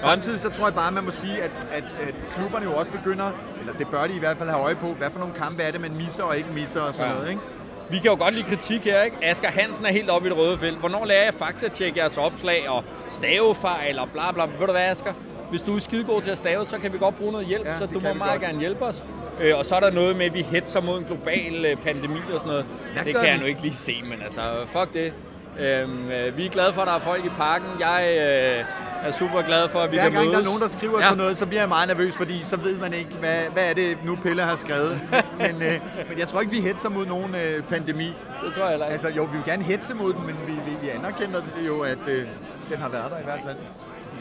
[0.00, 3.30] Samtidig så tror jeg bare, man må sige, at, at, at klubberne jo også begynder,
[3.60, 5.70] eller det bør de i hvert fald have øje på, hvad for nogle kampe er
[5.70, 7.14] det, man misser og ikke misser og sådan ja.
[7.16, 7.42] noget, ikke?
[7.90, 9.16] Vi kan jo godt lide kritik her, ikke?
[9.22, 10.78] Asger Hansen er helt oppe i det røde felt.
[10.78, 14.42] Hvornår lærer jeg faktatjekke jeres opslag og stavefejl og bla bla.
[14.44, 15.12] Ved du hvad, Asger?
[15.50, 17.78] Hvis du er skidegod til at stave, så kan vi godt bruge noget hjælp, Ja,
[17.78, 18.40] så du må meget godt.
[18.42, 19.04] gerne hjælpe os.
[19.40, 22.18] Øh, og så er der noget med, at vi hetser mod en global øh, pandemi
[22.34, 22.66] og sådan noget.
[22.94, 23.40] Hvad det kan jeg vi?
[23.40, 24.40] nu ikke lige se, men altså,
[24.72, 25.12] fuck det.
[25.60, 27.68] Øhm, øh, vi er glade for, at der er folk i parken.
[27.80, 28.64] Jeg øh,
[29.04, 30.34] er super glad for, at vi Hver kan gang mødes.
[30.34, 30.98] der er nogen, der skriver Ja.
[30.98, 31.04] ja.
[31.04, 33.74] sådan noget, så bliver jeg meget nervøs, fordi så ved man ikke, hvad, hvad er
[33.74, 35.00] det nu Pelle har skrevet.
[35.38, 38.06] men, øh, men jeg tror ikke, vi hetser mod nogen øh, pandemi.
[38.44, 38.92] Det tror jeg heller ikke.
[38.92, 41.80] Altså jo, vi vil gerne hetse mod den, men vi, vi, vi anerkender det jo,
[41.80, 42.26] at øh,
[42.70, 43.56] den har været der i hvert fald.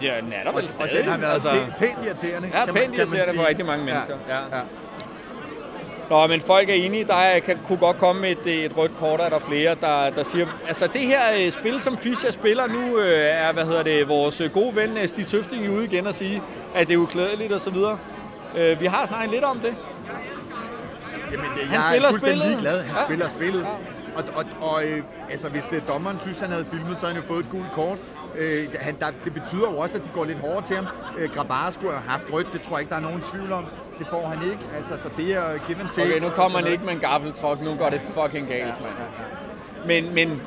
[0.01, 0.97] Ja, den er der Og, vel og stadig.
[1.03, 2.49] den har været altså, pænt irriterende.
[2.53, 4.15] Ja, kan pænt irriterende for rigtig mange mennesker.
[4.29, 4.35] Ja.
[4.57, 4.61] Ja.
[6.09, 7.03] Nå, men folk er enige.
[7.03, 10.23] Der er, kan, kunne godt komme et, et rødt kort, er der flere, der, der
[10.23, 10.47] siger...
[10.67, 14.41] Altså, det her øh, spil, som Fischer spiller nu, øh, er, hvad hedder det, vores
[14.41, 16.41] øh, gode ven Stig Tøfting ude igen og sige,
[16.75, 17.97] at det er uklædeligt og så videre.
[18.79, 19.75] Vi har snakket lidt om det.
[21.31, 22.61] Jamen, det, Han jeg spiller er fuldstændig spillet.
[22.61, 22.83] ligeglad.
[22.83, 23.03] Han ja.
[23.05, 23.67] spiller spillet.
[24.15, 27.23] Og, og, og øh, altså, hvis øh, dommeren synes, han havde filmet, så havde han
[27.23, 27.99] jo fået et gult kort.
[28.37, 30.87] Øh, han, der, det betyder jo også, at de går lidt hårdere til ham.
[31.17, 33.65] Øh, Grabara skulle have haft rødt, det tror jeg ikke, der er nogen tvivl om.
[33.99, 34.63] Det får han ikke.
[34.77, 36.07] Altså, så det er give and take.
[36.07, 37.61] Okay, nu kommer sådan han ikke med en gaffeltruk.
[37.61, 38.95] Nu går det fucking galt, mand.
[39.85, 40.41] Men, men...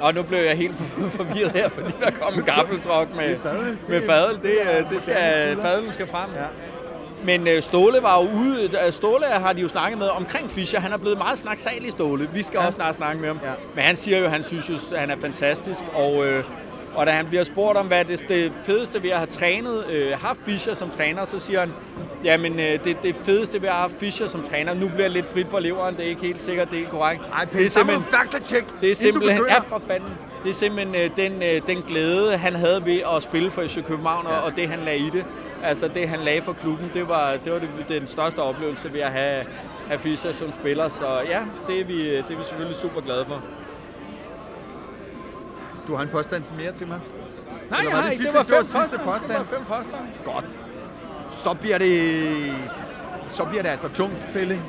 [0.00, 0.78] Og nu blev jeg helt
[1.18, 3.36] forvirret her, fordi der kom en gaffeltruk med,
[3.88, 4.36] med fadel.
[4.36, 4.42] Det,
[4.88, 6.30] det øh, skal, fadelen skal frem.
[6.34, 6.46] Ja.
[7.24, 8.70] Men øh, Ståle var jo ude.
[8.86, 10.80] øh, Ståle har de jo snakket med omkring Fischer.
[10.80, 12.28] Han er blevet meget snaksalig, Ståle.
[12.34, 12.66] Vi skal ja.
[12.66, 13.40] også snart snakke med ham.
[13.44, 13.50] Ja.
[13.74, 15.80] Men han siger jo, at han synes at han er fantastisk.
[15.94, 16.44] Og, øh,
[16.94, 20.12] og da han bliver spurgt om, hvad det, det fedeste ved at have trænet, øh,
[20.20, 21.72] haft Fischer som træner, så siger han,
[22.24, 25.10] Ja, men øh, det, det fedeste ved at have Fischer som træner, nu bliver det
[25.12, 27.22] lidt frit for leveren, det er ikke helt sikkert, det er korrekt.
[27.32, 30.08] Ej, det er simpelthen, fakta-check, det er simpelthen, ja, for fanden.
[30.44, 33.84] Det er simpelthen øh, den, øh, den glæde, han havde ved at spille for FC
[33.84, 34.38] København, ja.
[34.38, 35.24] og det han lagde i det.
[35.66, 39.00] Altså det han lagde for klubben, det var, det var det, den største oplevelse ved
[39.00, 39.44] at have,
[39.88, 40.88] have Fischer som spiller.
[40.88, 43.42] Så ja, det er, vi, det er vi selvfølgelig super glade for.
[45.88, 47.00] Du har en påstand til mere til mig?
[47.70, 49.30] Nej, Eller var jeg det sidste- det var det fem var sidste påstand?
[49.30, 50.06] Det var fem påstande.
[50.24, 50.44] Godt.
[51.32, 52.32] Så bliver det,
[53.28, 54.60] så bliver det altså tungt, Pelle.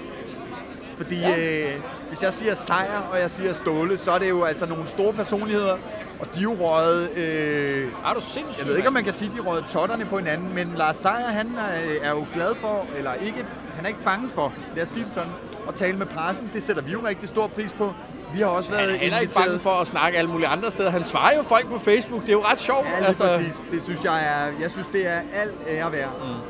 [0.98, 1.64] Fordi ja.
[1.66, 1.72] øh,
[2.08, 5.14] hvis jeg siger sejr, og jeg siger Ståle, så er det jo altså nogle store
[5.14, 5.78] personligheder,
[6.20, 7.10] og de er jo røget...
[7.18, 8.60] Øh, Er du sindssyg?
[8.60, 10.96] jeg ved ikke, om man kan sige, at de røget totterne på hinanden, men Lars
[10.96, 14.84] Seier, han er, er jo glad for, eller ikke, han er ikke bange for, lad
[14.84, 15.32] os sige det sådan,
[15.68, 16.50] at tale med pressen.
[16.54, 17.94] Det sætter vi jo rigtig stor pris på.
[18.34, 20.90] Vi har også været Han er ikke bange for at snakke alle mulige andre steder.
[20.90, 22.22] Han svarer jo folk på Facebook.
[22.22, 22.86] Det er jo ret sjovt.
[22.88, 23.28] Ja, altså...
[23.28, 23.64] præcis.
[23.72, 26.10] Det synes jeg er, jeg synes, det er alt ære værd.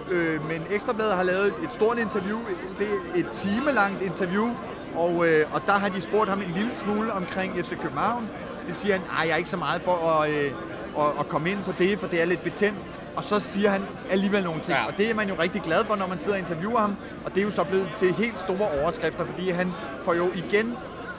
[0.10, 0.16] Mm.
[0.16, 2.40] Øh, men Ekstrabladet har lavet et stort interview,
[2.80, 4.50] det er et timelangt interview,
[4.96, 8.30] og, øh, og der har de spurgt ham en lille smule omkring FC København.
[8.68, 10.52] Det siger han, nej, jeg er ikke så meget for at, øh,
[11.00, 12.78] at, at komme ind på det, for det er lidt betændt.
[13.16, 14.86] Og så siger han alligevel nogle ting, Ja.
[14.88, 16.96] og det er man jo rigtig glad for, når man sidder og interviewer ham.
[17.26, 20.74] Og det er jo så blevet til helt store overskrifter, fordi han får jo igen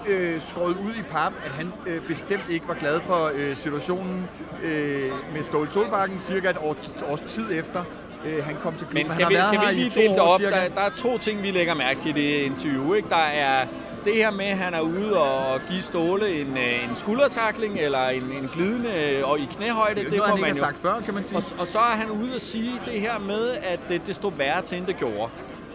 [0.08, 4.28] øh, skåret ud i pap, at han øh, bestemt ikke var glad for øh, situationen
[4.62, 5.02] øh,
[5.34, 6.76] med Ståle Solbakken cirka et år,
[7.10, 7.84] års tid efter.
[8.24, 9.02] Øh, han kom til klubben.
[9.04, 10.40] Men skal han vi, har været skal vi lige dele det op?
[10.40, 10.54] cirka.
[10.54, 12.94] Der, der er to ting, vi lægger mærke til i det interview.
[12.94, 13.08] Ikke?
[13.08, 13.66] Der er
[14.08, 18.08] det her med, at han er ude og give Ståle en, øh, en skuldertakling eller
[18.08, 20.00] en, en glidende øh, og i knæhøjde.
[20.00, 20.58] Det Det, må han man jo.
[20.58, 21.36] sagt før, kan man sige.
[21.36, 24.32] Og, og så er han ude at sige det her med, at det, det stod
[24.36, 25.30] værre til, end det gjorde.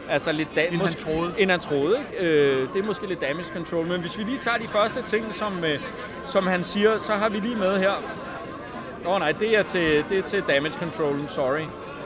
[0.10, 1.34] Altså lidt da- End han troede.
[1.38, 2.26] End han troede, ikke?
[2.30, 3.86] Øh, det er måske lidt damage control.
[3.86, 5.80] Men hvis vi lige tager de første ting, som, øh,
[6.26, 7.93] som han siger, så har vi lige med her.
[9.06, 11.62] Åh oh, nej, det er, til, det er til damage control, sorry.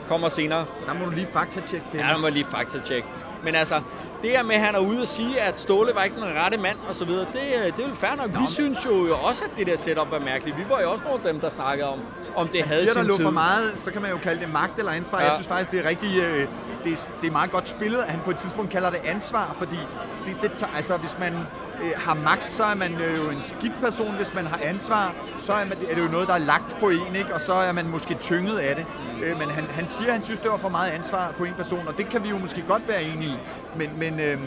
[0.08, 0.64] Kommer senere.
[0.86, 1.98] Der må du lige fakta-tjekke det.
[1.98, 3.08] Ja, der må jeg lige fakta-tjekke.
[3.44, 3.74] Men altså,
[4.22, 6.58] det her med, at han er ude og sige, at Ståle var ikke den rette
[6.58, 8.30] mand og så videre, det, øh, det er jo fair nok.
[8.40, 10.56] Vi synes jo også, at det der setup var mærkeligt.
[10.58, 11.98] Vi var jo også nogle af dem, der snakkede om,
[12.36, 13.24] om det havde Siger der sin lå tid.
[13.24, 15.18] for meget, så kan man jo kalde det magt eller ansvar.
[15.18, 15.24] Ja.
[15.24, 15.30] Ja.
[15.30, 16.48] Jeg synes faktisk, det er rigtig, øh,
[16.84, 19.54] det, er, det er meget godt spillet, at han på et tidspunkt kalder det ansvar,
[19.58, 19.78] fordi
[20.26, 21.34] det, det, tager- altså, hvis man
[21.82, 24.16] øh, har magt, så er man øh, jo en skidt person.
[24.16, 26.88] Hvis man har ansvar, så er, man, er det jo noget, der er lagt på
[26.88, 27.34] en, ikke?
[27.34, 28.86] og så er man måske tynget af det.
[29.22, 31.54] Øh, men han, han siger, at han synes, det var for meget ansvar på en
[31.54, 33.38] person, og det kan vi jo måske godt være enige i.
[33.76, 34.38] Men, men, øh,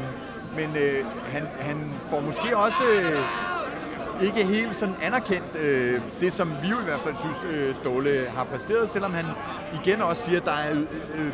[0.55, 2.83] men øh, han, han får måske også...
[2.83, 3.21] Øh,
[4.23, 8.25] ikke helt sådan anerkendt øh, det, som vi jo i hvert fald synes, øh, Ståle
[8.35, 9.25] har præsteret, selvom han
[9.83, 11.31] igen også siger, at der er øh, øh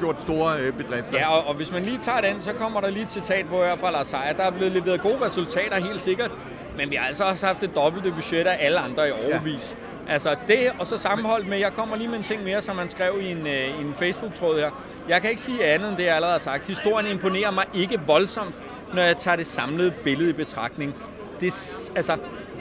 [0.00, 1.18] gjort store øh, bedrifter.
[1.18, 3.64] Ja, og, og hvis man lige tager den, så kommer der lige et citat på
[3.64, 4.32] her fra Lars Seier.
[4.32, 6.30] Der er blevet leveret gode resultater, helt sikkert.
[6.76, 9.76] Men vi har altså også haft det dobbelte budget af alle andre i overvis.
[10.08, 10.12] Ja.
[10.12, 12.88] Altså det, og så sammenholdt med, jeg kommer lige med en ting mere, som han
[12.88, 14.70] skrev i en, øh, en Facebook-tråd her.
[15.08, 16.66] Jeg kan ikke sige andet end det, jeg allerede har sagt.
[16.66, 18.54] Historien imponerer mig ikke voldsomt,
[18.94, 20.94] når jeg tager det samlede billede i betragtning.
[21.40, 22.16] Det, altså,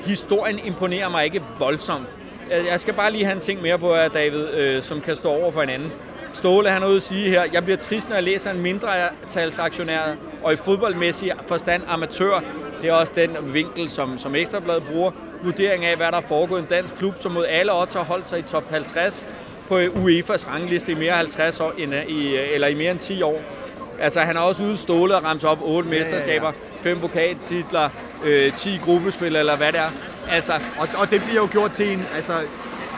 [0.06, 2.08] historien imponerer mig ikke voldsomt.
[2.50, 5.16] Jeg jeg skal bare lige have en ting mere på her, David, øh, som kan
[5.16, 5.92] stå over for hinanden.
[6.34, 8.90] Ståle han er ude at sige her, jeg bliver trist, når jeg læser en mindre
[9.28, 12.40] talsaktionær og i fodboldmæssig forstand amatør.
[12.82, 15.12] Det er også den vinkel, som, som Ekstrabladet bruger.
[15.44, 18.04] Vurdering af, hvad der er foregået i en dansk klub, som mod alle odds har
[18.04, 19.26] holdt sig i top 50
[19.68, 23.22] på UEFA's rangliste i mere end 50 år, end, i, eller i mere end 10
[23.22, 23.42] år.
[24.00, 27.90] Altså, han har også ude stålet og ramt op otte mesterskaber, fem pokaltitler,
[28.26, 29.92] øh, 10 gruppespil, eller hvad det er.
[30.32, 32.34] Altså, Og, og det bliver jo gjort til en, altså,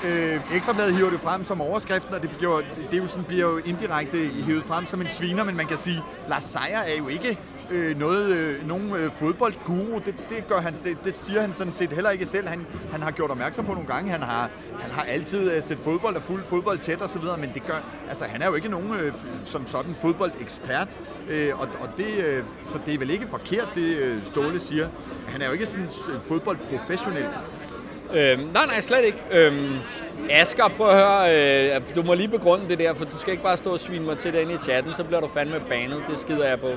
[0.05, 3.51] øh, Ekstrabladet hiver det frem som overskriften, og det, bliver, det er jo sådan, bliver
[3.51, 7.07] jo indirekte hivet frem som en sviner, men man kan sige, Lars Seier er jo
[7.07, 7.37] ikke
[7.71, 9.99] øh, noget, øh, nogen øh, fodboldguru.
[10.05, 12.47] Det, det, gør han, det siger han sådan set heller ikke selv.
[12.47, 14.11] Han, han har gjort opmærksom på nogle gange.
[14.11, 17.37] Han har, han har altid øh, set fodbold og fuld fodbold tæt og så videre,
[17.37, 20.87] men det gør, altså, han er jo ikke nogen øh, som sådan fodboldekspert.
[21.29, 24.89] Øh, og, og det, øh, så det er vel ikke forkert, det øh, Ståle siger.
[25.27, 27.25] Han er jo ikke sådan øh, fodboldprofessionel.
[28.13, 29.17] Øhm, nej, nej, slet ikke.
[29.31, 29.75] Øhm,
[30.29, 33.43] Asger, prøv at høre, øh, du må lige begrunde det der, for du skal ikke
[33.43, 36.19] bare stå og svine mig til den i chatten, så bliver du fandme banet, det
[36.19, 36.69] skider jeg på.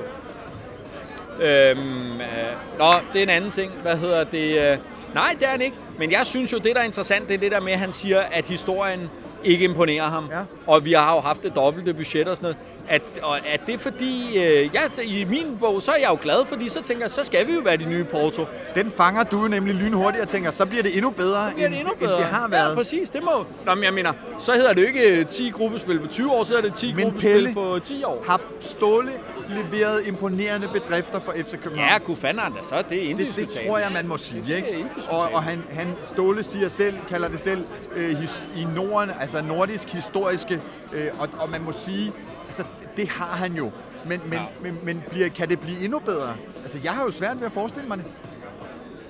[1.41, 3.71] Øhm, øh, nå, det er en anden ting.
[3.81, 4.71] Hvad hedder det?
[4.71, 4.77] Øh,
[5.13, 5.77] nej, det er han ikke.
[5.99, 7.93] Men jeg synes jo, det der er interessant, det er det der med, at han
[7.93, 9.09] siger, at historien
[9.45, 10.27] ikke imponerer ham.
[10.31, 10.39] Ja.
[10.67, 12.57] Og vi har jo haft det dobbelte budget og sådan noget.
[12.89, 16.45] At, og er det fordi, øh, ja, i min bog, så er jeg jo glad,
[16.45, 18.45] fordi så tænker jeg, så skal vi jo være de nye Porto.
[18.75, 21.79] Den fanger du jo nemlig lynhurtigt og tænker, så bliver det endnu bedre, bliver det
[21.79, 22.11] end, endnu bedre.
[22.17, 22.69] end det har været.
[22.69, 23.09] Ja, præcis.
[23.09, 23.45] Det må...
[23.65, 26.55] Nå, men jeg mener, så hedder det jo ikke 10 gruppespil på 20 år, så
[26.55, 28.23] hedder det 10 Men gruppespil Pelle, på 10 år.
[28.27, 29.11] Har Ståle
[29.49, 31.89] leveret imponerende bedrifter for FC København?
[31.91, 34.55] Ja, kunne fanden da så, det er det, det tror jeg, man må sige.
[34.55, 34.85] Ikke?
[35.09, 39.41] Og, og han, han, Ståle siger selv, kalder det selv øh, his, i Norden, altså
[39.41, 40.61] nordisk historiske,
[40.93, 42.11] øh, og, og man må sige,
[42.45, 42.63] altså
[42.97, 43.71] Det har han jo.
[44.05, 44.43] Men, men, Ja.
[44.61, 46.35] men, men bliver, kan det blive endnu bedre?
[46.61, 48.05] Altså, jeg har jo svært ved at forestille mig det.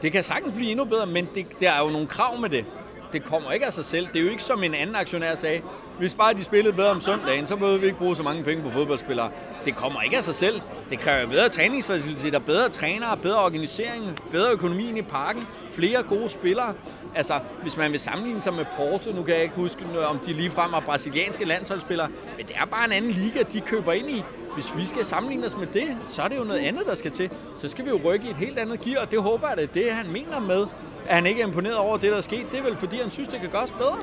[0.02, 2.66] Det kan sagtens blive endnu bedre, men det, der er jo nogle krav med det.
[3.14, 4.08] Det kommer ikke af sig selv.
[4.14, 5.62] Det er jo ikke som en anden aktionær sagde.
[6.00, 8.64] Hvis bare de spillede bedre om søndagen, så behøver vi ikke bruge så mange penge
[8.64, 9.30] på fodboldspillere.
[9.66, 10.62] Det kommer ikke af sig selv.
[10.90, 16.74] Det kræver bedre træningsfaciliteter, bedre trænere, bedre organisering, bedre økonomi i parken, flere gode spillere.
[17.16, 20.20] Altså, hvis man vil sammenligne sig med Porto, nu kan jeg ikke huske, øh, om
[20.20, 24.10] de ligefrem er brasilianske landsholdsspillere, men det er bare en anden liga, de køber ind
[24.10, 24.24] i.
[24.54, 27.12] Hvis vi skal sammenligne os med det, så er det jo noget andet, der skal
[27.12, 27.30] til.
[27.62, 29.64] Så skal vi jo rykke i et helt andet gear, og det håber jeg, det
[29.64, 30.66] er det, han mener med,
[31.08, 32.46] at han ikke er imponeret over det, der er sket.
[32.52, 33.98] Det er vel, fordi han synes, det kan gøres bedre.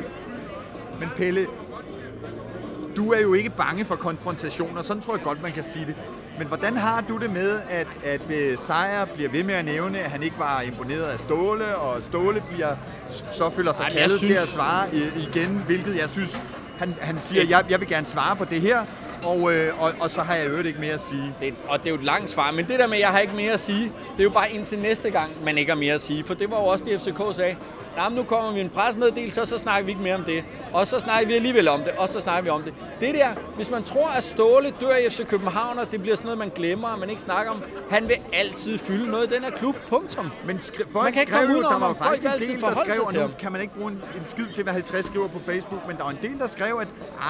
[1.01, 1.47] Men Pelle,
[2.97, 5.95] du er jo ikke bange for konfrontationer, sådan tror jeg godt, man kan sige det.
[6.39, 9.99] Men hvordan har du det med, at, at øh, Sejr bliver ved med at nævne,
[9.99, 12.77] at han ikke var imponeret af Ståle, og Ståle bliver,
[13.31, 14.29] så føler sig Ej, kaldet synes...
[14.29, 16.43] til at svare igen, hvilket jeg synes,
[16.79, 18.85] han, han siger, jeg, jeg vil gerne svare på det her,
[19.27, 21.35] og, øh, og, og så har jeg øvrigt ikke mere at sige.
[21.41, 23.19] Det, og det er jo et langt svar, men det der med, at jeg har
[23.19, 25.95] ikke mere at sige, det er jo bare indtil næste gang, man ikke har mere
[25.95, 26.25] at sige.
[26.25, 27.57] For det var jo også det, FCK sagde.
[27.97, 30.45] Nej, men nu kommer vi en presmeddelelse, og så snakker vi ikke mere om det.
[30.73, 32.75] Og så snakker vi alligevel om det, og så snakker vi om det.
[33.01, 36.27] Det der, hvis man tror, at Ståle dør i FC København, og det bliver sådan
[36.27, 39.45] noget, man glemmer, og man ikke snakker om, han vil altid fylde noget i den
[39.45, 39.77] her klub.
[39.89, 40.31] Punktum.
[40.47, 42.73] Men skri- folk Man kan ikke komme udenom der var Folk en altid del, der
[42.75, 43.33] skrev, og til nu ham.
[43.39, 46.03] kan man ikke bruge en, en skid til, hvad 50 skriver på Facebook, men der
[46.03, 46.89] var en del, der skrev, at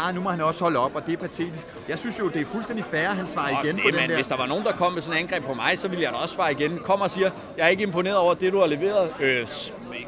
[0.08, 1.64] ah, nu må han også holde op, og det er patetisk.
[1.88, 3.96] Jeg synes jo, det er fuldstændig fair, at han svarer Og igen det, på den
[4.00, 4.14] man, der.
[4.14, 6.12] Hvis der var nogen, der kom med sådan en angreb på mig, så ville jeg
[6.12, 6.78] da også svare igen.
[6.84, 9.10] Kom og siger, jeg er ikke imponeret over det, du har leveret.
[9.20, 9.46] Øh,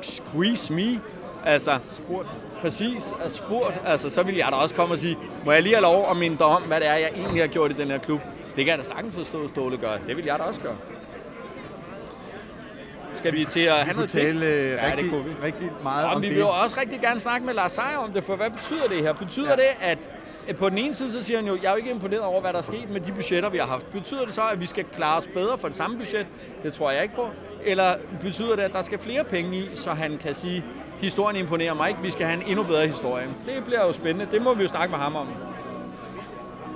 [0.02, 1.00] squeeze me.
[1.46, 2.28] Altså, Spurgt.
[2.60, 3.80] præcis, er spurgt.
[3.86, 6.16] Altså, så ville jeg da også komme og sige, må jeg lige have lov at
[6.16, 8.20] minde dig om, hvad det er, jeg egentlig har gjort i den her klub.
[8.56, 9.90] Det kan jeg da sagtens forstå, at Ståle gør.
[10.06, 10.76] Det vil jeg da også gøre.
[13.14, 15.30] Skal vi til at have Vi noget tale øh, Ja, det rigtig, kunne vi.
[15.42, 16.34] rigtig meget og om vi det.
[16.34, 18.96] vil jo også rigtig gerne snakke med Lars Seier om det, for hvad betyder det
[19.02, 19.12] her?
[19.12, 19.54] Betyder Ja.
[19.56, 19.98] det, at
[20.48, 22.40] at på den ene side, så siger han jo, jeg er jo ikke imponeret over,
[22.40, 23.92] hvad der er sket med de budgetter, vi har haft.
[23.92, 26.26] Betyder det så, at vi skal klare os bedre for det samme budget?
[26.62, 27.28] Det tror jeg ikke på.
[27.64, 30.64] Eller betyder det, at der skal flere penge i, så han kan sige,
[31.00, 33.26] historien imponerer mig ikke, vi skal have en endnu bedre historie?
[33.46, 34.32] Det bliver jo spændende.
[34.32, 35.26] Det må vi jo snakke med ham om.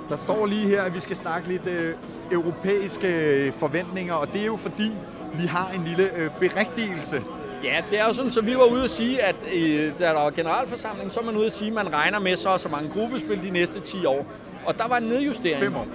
[0.09, 1.95] Der står lige her, at vi skal snakke lidt øh,
[2.31, 4.91] europæiske øh, forventninger, og det er jo fordi,
[5.33, 7.21] vi har en lille øh, berigtigelse.
[7.63, 10.13] Ja, det er jo sådan, så vi var ude at sige, at øh, da der
[10.13, 12.69] var generalforsamling, så er man ude at sige, at man regner med så og så
[12.69, 14.25] mange gruppespil de næste 10 år.
[14.65, 15.59] Og der var en nedjustering.
[15.59, 15.87] Fem år.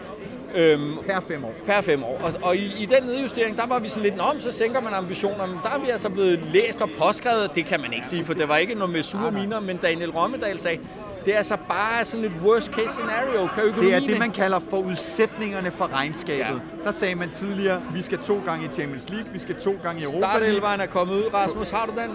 [0.57, 1.53] Øhm, Per fem år.
[1.67, 2.21] per fem år.
[2.25, 4.95] Og, og i, i den nedjustering, der var vi sådan lidt, om, så sænker man
[4.95, 5.47] ambitioner.
[5.47, 7.51] Men der er vi altså blevet læst og påskrevet.
[7.55, 10.11] Det kan man ikke sige, for det var ikke noget med sure miner, men Daniel
[10.11, 10.79] Rommedal sagde,
[11.25, 13.49] det er altså bare sådan et worst case scenario.
[13.55, 16.41] Kan Det er det, man kalder forudsætninger for regnskabet.
[16.41, 16.85] Ja.
[16.85, 20.01] Der sagde man tidligere, vi skal to gange i Champions League, vi skal to gange
[20.01, 20.39] i Europa League.
[20.41, 21.35] Startelveren er kommet ud.
[21.35, 22.11] Rasmus, har du den?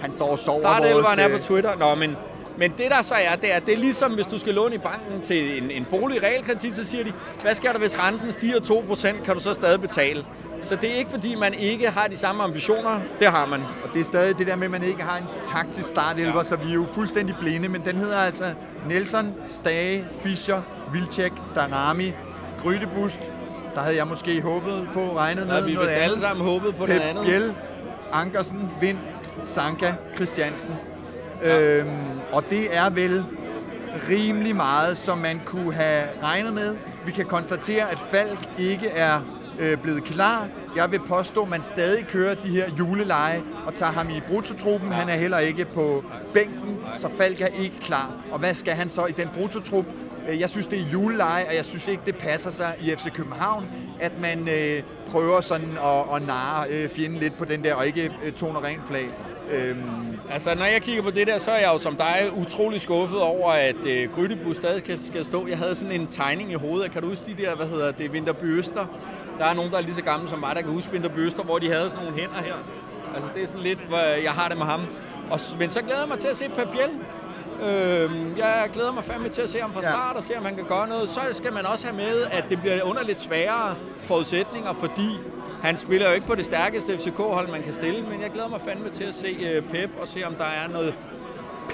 [0.00, 1.76] Han står og sover Startelveren er øh, på Twitter.
[1.76, 2.16] Nå, men,
[2.58, 4.78] men det der så er, det er, det er ligesom, hvis du skal låne i
[4.78, 8.56] banken til en, en bolig realkredit, så siger de, hvad sker der, hvis renten stiger
[8.56, 10.24] 2%, kan du så stadig betale?
[10.62, 13.00] Så det er ikke, fordi man ikke har de samme ambitioner.
[13.18, 13.60] Det har man.
[13.60, 16.42] Og det er stadig det der med, at man ikke har en taktisk startelver, ja.
[16.42, 17.68] så vi er jo fuldstændig blinde.
[17.68, 18.54] Men den hedder altså
[18.88, 22.12] Nelson, Stage, Fischer, Vilcek, Darami,
[22.62, 23.20] Grydebust.
[23.74, 26.02] Der havde jeg måske håbet på, regnet med har vi noget andet.
[26.02, 27.24] alle sammen håbet på noget Pep andet.
[27.24, 27.54] Biel,
[28.12, 28.98] Ankersen, Vind,
[29.42, 30.74] Sanka, Christiansen.
[31.46, 31.78] Ja.
[31.78, 31.88] Øhm,
[32.32, 33.24] og det er vel
[34.10, 36.76] rimelig meget, som man kunne have regnet med.
[37.06, 39.20] Vi kan konstatere, at Falk ikke er
[39.58, 40.48] øh, blevet klar.
[40.76, 44.92] Jeg vil påstå, at man stadig kører de her juleleje og tager ham i brutotruppen.
[44.92, 46.04] Han er heller ikke på
[46.34, 48.10] bænken, så Falk er ikke klar.
[48.32, 49.84] Og hvad skal han så i den brutotrup?
[50.28, 53.12] Øh, jeg synes, det er juleleje, og jeg synes ikke, det passer sig i FC
[53.12, 53.66] København,
[54.00, 57.86] at man øh, prøver sådan at, at narre øh, fjenden lidt på den der, og
[57.86, 59.08] ikke øh, toner rent flag.
[59.50, 62.80] Øhm, Altså, når jeg kigger på det der, så er jeg jo som dig utrolig
[62.80, 65.46] skuffet over, at øh, Grydebus stadig skal, skal stå.
[65.46, 66.90] Jeg havde sådan en tegning i hovedet.
[66.92, 68.86] Kan du huske de der, hvad hedder det, Vinterby Øster?
[69.38, 71.42] Der er nogen, der er lige så gamle som mig, der kan huske Vinterby Øster,
[71.42, 72.54] hvor de havde sådan nogle hænder her.
[73.14, 74.80] Altså, det er sådan lidt, hvor jeg har det med ham.
[75.30, 76.90] Og, men så glæder jeg mig til at se Pep Biel.
[77.70, 79.90] Øhm, jeg glæder mig fandme til at se ham fra Ja.
[79.92, 81.10] start og se, om han kan gøre noget.
[81.10, 85.08] Så skal man også have med, at det bliver under lidt sværere forudsætninger, fordi
[85.66, 88.60] han spiller jo ikke på det stærkeste FCK-hold, man kan stille, men jeg glæder mig
[88.68, 90.94] fandme til at se øh, Pep og se, om der er noget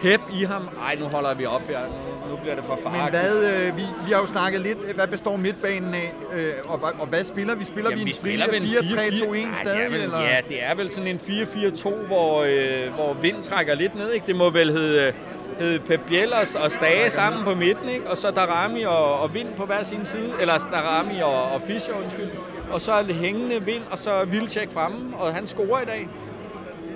[0.03, 0.69] pep i ham.
[0.87, 1.79] Ej, nu holder vi op her.
[1.81, 3.11] Nu, nu bliver det for men farligt.
[3.23, 6.79] hvad, øh, vi, vi har jo snakket lidt, øh, hvad består midtbanen af, øh, og,
[6.79, 7.65] hvad- og hvad spiller vi?
[7.65, 9.93] Spiller Jamen, vi en spiller vel en 4-3-2-1 Nej, stadig?
[9.93, 10.21] vel, eller?
[10.21, 14.11] Ja, det er vel sådan en 4-4-2, hvor, øh, hvor vind trækker lidt ned.
[14.13, 14.27] Ikke?
[14.27, 15.13] Det må vel hedde,
[15.59, 18.11] hedde Pep Biel og, og Stage sammen på midten, ikke?
[18.11, 20.33] og så Darami og, og Vind på hver sin side.
[20.41, 22.29] Eller Darami og, og Fischer, undskyld.
[22.73, 26.09] Og så er det hængende Vind, og så Vilcek fremme, og han scorer i dag.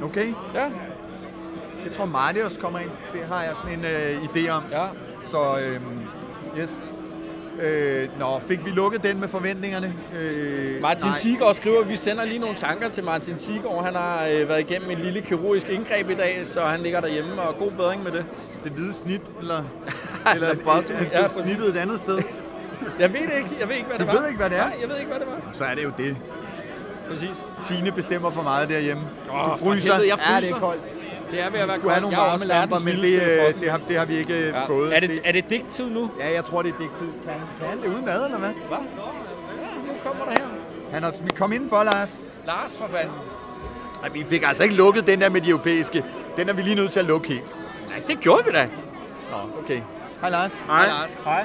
[0.02, 0.62] Okay, Ja,
[1.84, 2.90] jeg tror Marius kommer ind.
[3.12, 4.62] Det har jeg sådan en øh, idé om.
[4.72, 4.86] ja.
[5.22, 5.80] Så, øh,
[6.62, 6.82] yes.
[7.62, 9.94] Øh, nå, fik vi lukket den med forventningerne?
[10.20, 11.08] Øh, Martin.
[11.14, 13.84] Sigård skriver, at vi sender lige nogle tanker til Martin Sigård.
[13.84, 17.42] Han har øh, været igennem et lille kirurgisk indgreb i dag, så han ligger derhjemme,
[17.42, 18.24] og god bedring med det.
[18.64, 19.56] Det hvide snit, eller,
[20.34, 22.18] eller Eller bare- ja, snittet et andet sted.
[22.98, 23.50] Jeg ved det ikke.
[23.60, 24.20] Jeg ved ikke, hvad Du det var.
[24.20, 24.68] ved ikke, hvad det er?
[24.68, 25.52] Nej, jeg ved ikke, hvad det var.
[25.52, 26.16] Så er det jo det.
[27.08, 27.44] Præcis.
[27.62, 29.02] Tine bestemmer for meget derhjemme.
[29.32, 29.92] Åh, du fryser.
[29.92, 30.66] helvede, jeg Ja, det er fryser.
[30.66, 30.82] koldt.
[31.30, 32.16] Det er ved at være Du skulle have koldt.
[32.16, 34.46] nogle varme lamper, men det, øh, det, har, det har vi ikke ja.
[34.60, 34.64] Ja.
[34.66, 34.96] fået.
[34.96, 36.10] Er det, er det digttid nu?
[36.20, 37.06] Ja, jeg tror, det er digtid.
[37.24, 38.48] Kan, kan han det uden mad, eller hvad?
[38.68, 38.78] Hvad?
[38.78, 38.82] Ja,
[39.86, 40.48] nu kommer der her.
[40.92, 42.20] Han har, vi kom indenfor, Lars.
[42.46, 43.14] Lars for fanden.
[44.02, 46.04] Ej, vi fik altså ikke lukket den der med de europæiske.
[46.36, 47.52] Den er vi lige nødt til at lukke helt.
[47.88, 48.68] Nej, det gjorde vi da.
[49.30, 49.80] Nå, okay.
[50.20, 50.64] Hej Lars.
[50.66, 51.20] Hej, Lars.
[51.24, 51.44] Hej.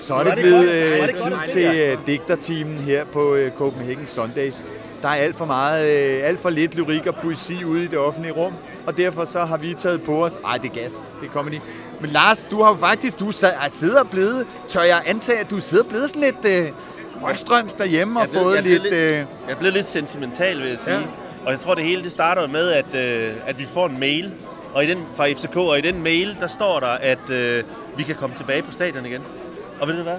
[0.00, 4.64] Så er det blevet øh, tid til øh, digterteamen her på øh, Copenhagen Sundays.
[5.02, 5.88] Der er alt for meget,
[6.20, 8.52] øh, alt for lidt lyrik og poesi ude i det offentlige rum,
[8.86, 10.32] og derfor så har vi taget på os.
[10.46, 10.92] Ej, det er gas.
[11.20, 11.54] Det er comedy.
[12.00, 15.38] Men Lars, du har jo faktisk, du sad, er sidder og blevet, tør jeg antage,
[15.38, 16.68] at du sidder blevet sådan lidt øh,
[17.20, 18.92] højstrøms derhjemme og Jeg blevet- fået jeg blevet lidt...
[18.92, 20.96] lidt- Øh, Jeg er blevet lidt sentimental, vil jeg sige.
[20.96, 21.02] Ja.
[21.44, 24.30] Og jeg tror, det hele det starter med, at, øh, at vi får en mail
[24.74, 27.64] og i den, fra FCK, og i den mail, der står der, at øh,
[27.96, 29.20] vi kan komme tilbage på stadion igen.
[29.80, 30.16] Og ved du hvad?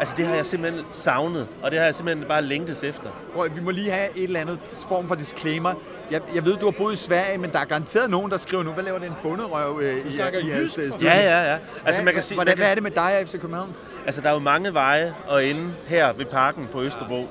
[0.00, 3.10] Altså, det har jeg simpelthen savnet, og det har jeg simpelthen bare længtes efter.
[3.34, 5.74] Prøv, vi må lige have et eller andet form for disclaimer.
[6.10, 8.62] Jeg, jeg ved, du har boet i Sverige, men der er garanteret nogen, der skriver
[8.62, 10.92] nu, hvad laver den bunderøv øh, i, i jeres øh?
[11.02, 11.58] Ja, ja, ja.
[11.84, 13.32] Altså, Hvad- man kan sige, hvordan, man kan, hvad er det med dig og FC
[13.32, 13.74] København?
[14.06, 17.28] Altså, der er jo mange veje at ende her ved parken på Østerbro.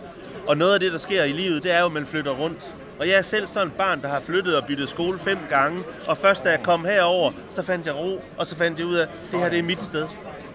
[0.48, 2.76] Og noget af det, der sker i livet, det er jo, at man flytter rundt.
[3.00, 5.84] Og jeg er selv sådan et barn, der har flyttet og byttet skole fem gange.
[6.08, 8.96] Og først da jeg kom herover, så fandt jeg ro, og så fandt jeg ud
[8.96, 10.06] af, at det her det er mit sted.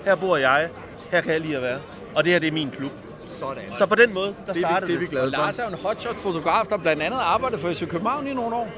[0.05, 0.69] Her bor jeg.
[1.15, 1.79] Her kan jeg lide at være.
[2.15, 2.91] Og det her det er min klub.
[3.39, 3.63] Sådan.
[3.79, 5.11] Så på den måde, der Det er, startede vi, det er vi det.
[5.11, 5.63] glade Og Lars for.
[5.63, 8.69] er jo en hotshot-fotograf, der blandt andet arbejder for FC København i nogle år.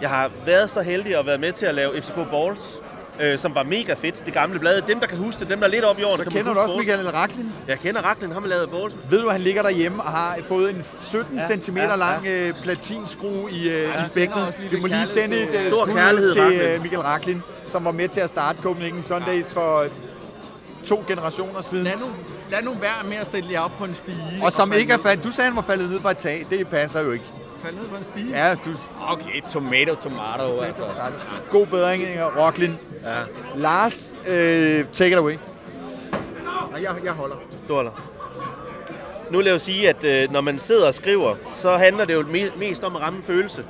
[0.00, 2.80] Jeg har været så heldig at være med til at lave FCK Balls,
[3.20, 4.26] øh, som var mega fedt.
[4.26, 4.82] Det gamle blad.
[4.82, 6.44] Dem, der kan huske det, dem, der er lidt op i årene, Så kan kender
[6.44, 6.86] du huske også Balls.
[6.88, 7.52] Michael Raklin?
[7.68, 8.96] Jeg kender Raklin, ham har lavet Balls.
[9.10, 11.96] Ved du, at han ligger derhjemme og har fået en 17 Ja, cm ja, ja.
[11.96, 14.54] lang øh, platinskrue i, øh, i sender bækkenet.
[14.72, 17.84] Vi må lige sende et til- øh, Stor skud kærlighed, til øh, Michael Raklin, som
[17.84, 19.90] var med til at starte Copenhagen Sundays for øh,
[20.86, 21.84] to generationer siden.
[21.84, 22.06] Lad nu,
[22.50, 24.16] lad nu være med at stille jer op på en stige.
[24.42, 25.24] Og som falde ikke er faldet.
[25.24, 26.46] Du sagde, han var faldet ned fra et tag.
[26.50, 27.24] Det passer jo ikke.
[27.62, 28.30] Falde ned på en stige?
[28.46, 28.70] Ja, du...
[29.08, 30.84] Okay, tomato, tomato, altså.
[31.50, 32.04] God bedring,
[32.38, 32.74] Rocklin.
[33.04, 33.10] Ja.
[33.56, 35.34] Lars, øh, take it away.
[36.72, 37.36] Nej, jeg, jeg holder.
[37.68, 38.12] Du holder.
[39.30, 42.14] Nu vil jeg jo sige, at øh, når man sidder og skriver, så handler det
[42.14, 43.64] jo me- mest om at ramme følelse.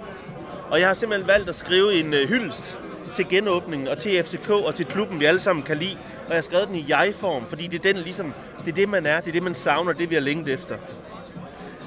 [0.70, 2.80] Og jeg har simpelthen valgt at skrive en øh, hyldest
[3.16, 5.96] til genåbningen og til FCK og til klubben, vi alle sammen kan lide.
[6.24, 8.32] Og jeg har skrevet den i jeg-form, fordi det er, den, ligesom,
[8.64, 10.76] det er det, man er, det er det, man savner, det vi har længt efter.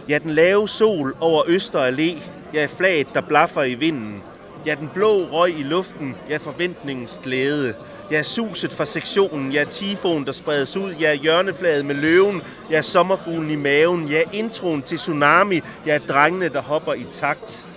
[0.09, 2.21] Ja, den lave sol over Øster Allé.
[2.53, 4.23] Ja, flaget, der blaffer i vinden.
[4.65, 6.15] Ja, den blå røg i luften.
[6.29, 7.73] Ja, forventningens glæde.
[8.11, 9.51] Ja, suset fra sektionen.
[9.51, 10.91] Ja, tifon, der spredes ud.
[10.99, 12.41] Ja, hjørneflaget med løven.
[12.71, 14.07] Ja, sommerfuglen i maven.
[14.07, 15.61] Ja, introen til tsunami.
[15.85, 17.69] Ja, drengene, der hopper i takt.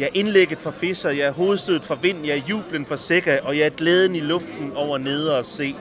[0.00, 1.10] Ja, indlægget for fisser.
[1.10, 2.24] Ja, hovedstødet for vind.
[2.24, 3.40] Ja, jublen for sækker.
[3.42, 5.74] Og ja, glæden i luften over nede og se.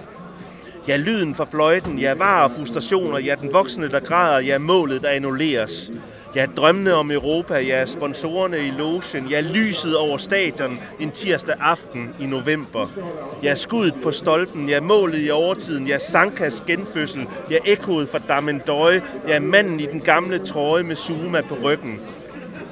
[0.88, 5.02] Ja, lyden fra fløjten, ja, var og frustrationer, ja, den voksne, der græder, ja, målet,
[5.02, 5.92] der annulleres.
[6.36, 12.10] Ja, drømmene om Europa, ja, sponsorerne i logen, ja, lyset over stadion en tirsdag aften
[12.20, 12.88] i november.
[13.44, 19.02] Ja, skuddet på stolpen, ja, målet i overtiden, ja, Sankas genfødsel, ja, ekkoet fra Damendøje,
[19.28, 22.00] ja, manden i den gamle trøje med Zuma på ryggen.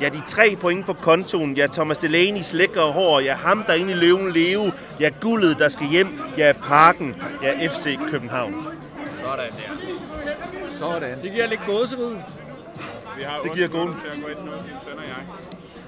[0.02, 1.54] Ja, de tre point på kontoen.
[1.54, 3.20] Ja, Thomas Delaney's lækre hår.
[3.20, 4.74] Ja, ham der inde i løven leve.
[5.00, 6.20] Ja, guldet, der skal hjem.
[6.38, 7.16] Ja, parken.
[7.44, 8.68] Ja, FC København.
[9.24, 10.78] Sådan der.
[10.80, 11.22] Sådan.
[11.22, 12.16] Det giver lidt gåserud.
[13.44, 13.68] Det giver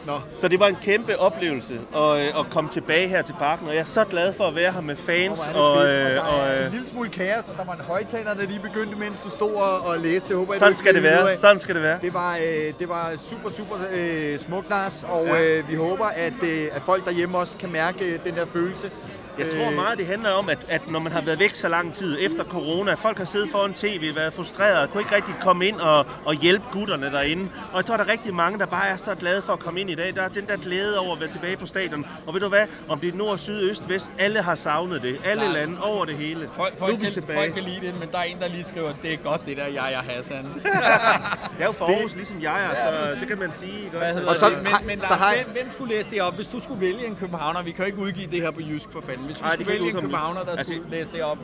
[0.07, 0.19] god.
[0.35, 3.73] Så det var en kæmpe oplevelse at, øh, at komme tilbage her til parken, og
[3.73, 5.45] jeg er så glad for at være her med fans.
[5.45, 6.11] Hvor Og, fedt.
[6.13, 8.59] øh, og og, øh, en lille smule kaos, og der var en højtaler, der lige
[8.59, 10.27] begyndte, mens du stod og, og læste.
[10.29, 11.35] Det håber jeg, sådan skal det være.
[11.35, 11.99] Sådan skal det være.
[12.01, 15.43] Det var, øh, det var super, super øh, smukt, Lars, og Ja.
[15.59, 18.89] øh, vi håber, at, øh, at folk derhjemme også kan mærke den der følelse.
[19.39, 21.93] Jeg tror meget, det handler om, at, at når man har været væk så lang
[21.93, 25.75] tid efter corona, folk har siddet foran tv, været frustreret, kunne ikke rigtig komme ind
[25.79, 27.49] og, og hjælpe gutterne derinde.
[27.71, 29.81] Og jeg tror, der er rigtig mange, der bare er så glade for at komme
[29.81, 30.15] ind i dag.
[30.15, 32.05] Der er den der glæde over at være tilbage på stadion.
[32.27, 32.65] Og ved du hvad?
[32.89, 35.17] Om det er nord, syd, øst, vest, alle har savnet det.
[35.25, 35.53] Alle Klart.
[35.55, 36.49] lande over det hele.
[36.53, 37.37] Folk, nu folk, er vi kan, tilbage.
[37.39, 39.57] folk kan lide det, men der er en, der lige skriver, det er godt det
[39.57, 40.45] der, jeg er Hassan.
[41.57, 43.83] Jeg er jo for Aarhus, ligesom jeg er, så det kan man sige.
[43.85, 43.97] Ikke?
[43.97, 44.57] Hvad Og så det?
[44.57, 46.35] Men, har- men så Lars, har- hvem, hvem skulle læse det op?
[46.35, 48.91] Hvis du skulle vælge en københavner, vi kan jo ikke udgive det her på jysk
[48.91, 49.26] for fanden.
[49.27, 51.37] Hvis vi Ej, det skulle vælge en københavner, der Altså, skulle læse det op.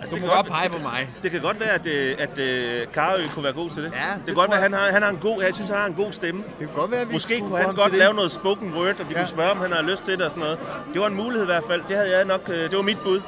[0.00, 1.10] Altså, Du det må kan godt pege på mig.
[1.22, 2.28] Det kan godt være, at, øh, at
[2.86, 3.92] uh, Karø kunne være god til det.
[3.92, 4.78] Ja, det det kan godt være, at jeg.
[4.78, 6.42] han har, han har en god, jeg synes, han har en god stemme.
[6.58, 7.98] Det kan godt være, at vi Måske kunne han godt til det.
[7.98, 9.18] lave noget spoken word, og vi Ja.
[9.18, 10.58] kunne spørge, om han har lyst til det og sådan noget.
[10.92, 11.82] Det var en mulighed i hvert fald.
[11.88, 13.20] Det havde jeg nok, øh, det var mit bud.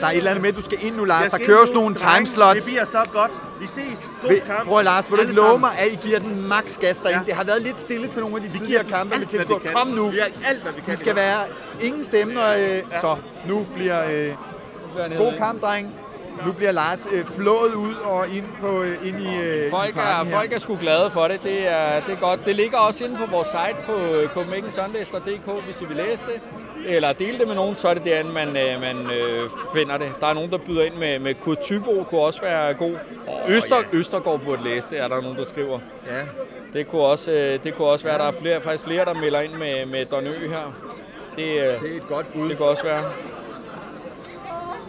[0.00, 1.30] Der er et eller andet med, at du skal ind nu, Lars.
[1.30, 1.38] Der
[1.74, 2.54] nu, nogle timeslots.
[2.64, 3.32] Det bliver så godt.
[3.60, 4.10] Vi ses.
[4.22, 4.68] God Ved- kamp.
[4.68, 7.18] Prøv at Lars, vil du ikke love mig, at I giver den max gas derinde?
[7.18, 7.24] Ja.
[7.26, 9.26] Det har været lidt stille til nogle af de Vi tidligere giver kampe med
[9.60, 9.72] kan.
[9.74, 10.10] Kom nu.
[10.10, 10.90] Vi har alt, hvad vi kan.
[10.90, 11.40] De skal være
[11.80, 13.16] ingen stemme, og, øh, så
[13.48, 15.94] nu bliver øh, god kamp, dreng.
[16.46, 19.98] Nu bliver Lars øh, flået ud og ind, på, øh, ind i øh, Folk i
[19.98, 20.30] er, her.
[20.36, 21.42] folk er sgu glade for det.
[21.44, 22.44] Det er, det er godt.
[22.46, 26.40] Det ligger også inde på vores site på øh, copenhagensundays.dk, hvis I vil læse det.
[26.86, 30.12] Eller dele det med nogen, så er det derinde, man, øh, man øh, finder det.
[30.20, 32.94] Der er nogen, der byder ind med, med Kurt Thybo, kunne også være god.
[33.48, 35.78] Øster, Østergaard burde læse det, er der nogen, der skriver.
[36.06, 36.20] Ja.
[36.78, 39.40] Det kunne også, øh, det kunne også være, der er flere, faktisk flere, der melder
[39.40, 40.74] ind med, med Don Ø her.
[41.36, 42.48] Det, øh, Det er et godt bud.
[42.48, 43.02] det kunne også være.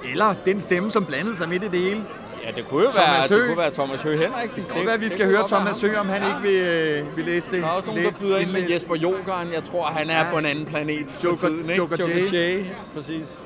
[0.09, 2.05] Eller den stemme, som blandede sig midt i det hele.
[2.45, 3.47] Ja, det kunne jo Thomas være, det Høgh.
[3.47, 4.61] kunne være Thomas Høgh Henriksen.
[4.63, 6.67] Det kan være, vi skal høre Thomas Høgh, om han ikke vil,
[7.05, 7.61] øh, vil læse det.
[7.61, 8.61] Der er også nogen, der byder ind med.
[8.69, 9.53] Jesper Jokeren.
[9.53, 11.69] Jeg tror, han er på en anden planet for Joker- tiden.
[11.69, 11.75] Ikke?
[11.75, 12.33] Joker J.
[12.33, 12.65] J.
[12.95, 13.39] Præcis.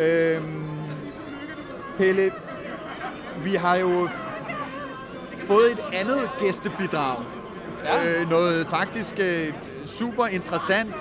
[0.00, 0.64] Øhm,
[1.98, 2.30] Pelle,
[3.44, 4.08] vi har jo
[5.46, 7.16] fået et andet gæstebidrag.
[7.84, 8.20] Ja.
[8.20, 9.52] Øh, noget faktisk øh,
[9.84, 10.94] super interessant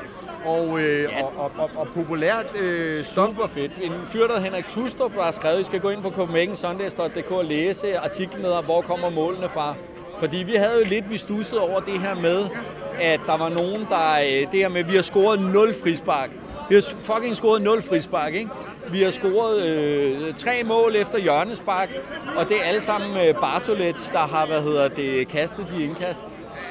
[0.46, 1.24] og, øh, Ja.
[1.24, 3.30] og, og, og, og populært øh, stof.
[3.30, 3.72] Super fedt.
[3.82, 7.46] En fyr, der Henrik Tustrup, der har skrevet, I skal gå ind på CopenhagenSundays.dk og
[7.46, 9.76] læse artiklen ned, hvor kommer målene fra.
[10.20, 12.46] Fordi vi havde jo lidt, vi stussede over det her med,
[13.02, 14.12] at der var nogen, der...
[14.14, 16.30] øh, Det her med, at vi har scoret 0 frispark.
[16.70, 18.50] Vi har fucking scoret 0 frispark, ikke?
[18.92, 21.90] Vi har scoret øh, tre mål efter hjørnespark,
[22.36, 26.22] og det er alle sammen øh, Bartolets, der har, hvad hedder det, kastet de indkast.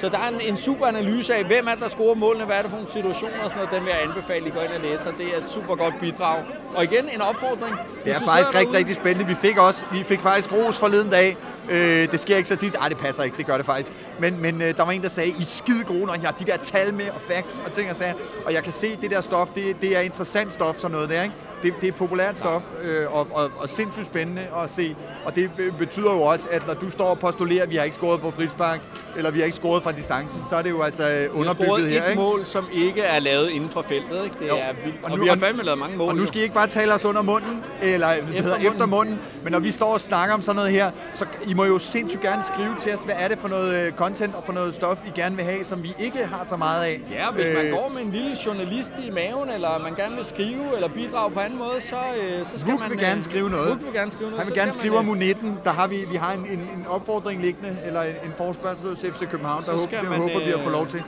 [0.00, 2.62] Så der er en, en super analyse af, hvem er der scorer målene, hvad er
[2.62, 3.70] det for nogle situationer og sådan noget.
[3.74, 5.10] Den vil jeg anbefale, I går ind og læser.
[5.18, 6.38] Det er et super godt bidrag.
[6.74, 7.76] Og igen, en opfordring.
[8.04, 9.26] Det er faktisk rigtig, rigtig spændende.
[9.26, 11.36] Vi fik også, vi fik faktisk ros forleden dag.
[11.72, 12.74] Øh, det sker ikke så tit.
[12.80, 13.36] Ej, det passer ikke.
[13.36, 13.92] Det gør det faktisk.
[14.20, 16.32] Men, men øh, der var en, der sagde, I er skide gode, når I har
[16.32, 18.14] de der tal med og facts og ting og sager.
[18.46, 21.22] Og jeg kan se, det der stof, det, det er interessant stof, sådan noget der,
[21.22, 21.34] ikke?
[21.62, 24.96] Det, det er populært stof, øh, og, og, og sindssygt spændende at se.
[25.24, 27.84] Og det be- betyder jo også, at når du står og postulerer, at vi har
[27.84, 28.80] ikke scoret på frispark,
[29.16, 32.04] eller vi har ikke scoret fra distancen, så er det jo altså øh, underbygget her,
[32.04, 32.22] et ikke?
[32.22, 34.24] mål, som ikke er lavet inden for feltet.
[34.24, 34.36] Ikke?
[34.40, 34.56] Det Jo.
[34.56, 34.98] er vildt.
[35.02, 36.08] Og Og, nu- vi har og- fandme lavet mange mål.
[36.08, 38.72] Og nu skal I ikke bare tale os under munden, eller det hedder, munden.
[38.72, 41.64] efter munden, men når vi står og snakker om sådan noget her, så I må
[41.64, 44.52] jo sindssygt gerne skrive til os, hvad er det for noget øh, content og for
[44.52, 47.00] noget stof, I gerne vil have, som vi ikke har så meget af.
[47.10, 50.24] Ja, hvis man Øh, går med en lille journalist i maven, eller man gerne vil
[50.24, 52.90] skrive eller bidrage på anden måde, så, øh, så skal Vuk man...
[52.90, 53.70] vil gerne skrive noget.
[53.70, 54.44] Vuk vil gerne skrive noget.
[54.44, 55.46] Han vil gerne skrive om man, øh, U19.
[55.64, 58.98] Der har vi, vi har en, en, en opfordring liggende, eller en, en forspørgsel hos
[58.98, 61.02] FC København, der håber, man, håber vi at få lov til.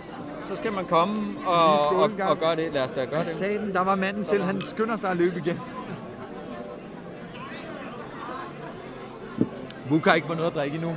[0.44, 1.12] Så skal man komme
[1.46, 2.72] og, og, og gøre det.
[2.72, 3.60] Lad os da gøre det.
[3.60, 3.72] den?
[3.74, 5.60] Der var manden selv, han skynder sig at løbe igen.
[9.90, 10.90] Vuk har ikke fået noget at drikke endnu.
[10.90, 10.96] Vi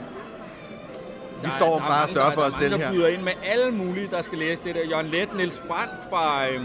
[1.41, 2.85] Der er- står er bare og sørger for os selv her.
[2.85, 4.81] der byder ind med alle mulige, der skal læse det der.
[4.89, 6.47] Jørgen Let, Niels Brandt fra...
[6.47, 6.59] Øh,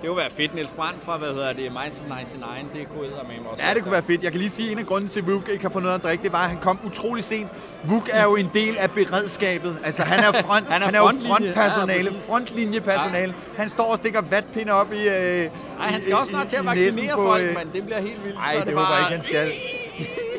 [0.00, 2.66] det kunne være fedt, Niels Brandt fra, hvad hedder det, Minds of 99.
[2.74, 3.64] Det kunne med mig også.
[3.64, 4.22] Ja, det kunne være fedt.
[4.22, 5.94] Jeg kan lige sige, at en af grunden til, at Vuk ikke har fået noget
[5.98, 7.48] at drikke, det var, at han kom utrolig sent.
[7.84, 9.76] Vuk er jo en del af beredskabet.
[9.84, 11.34] Altså, han er, front, Han er han er jo frontlinje.
[11.52, 13.34] frontpersonale, Ja, frontlinjepersonale.
[13.56, 15.48] Han står og stikker vatpinde op i øh,
[15.78, 18.24] Nej, han skal i- også snart til at vaccinere folk, øh, men det bliver helt
[18.24, 18.36] vildt.
[18.38, 18.84] Nej, det, bare...
[18.84, 19.52] håber jeg ikke, han skal.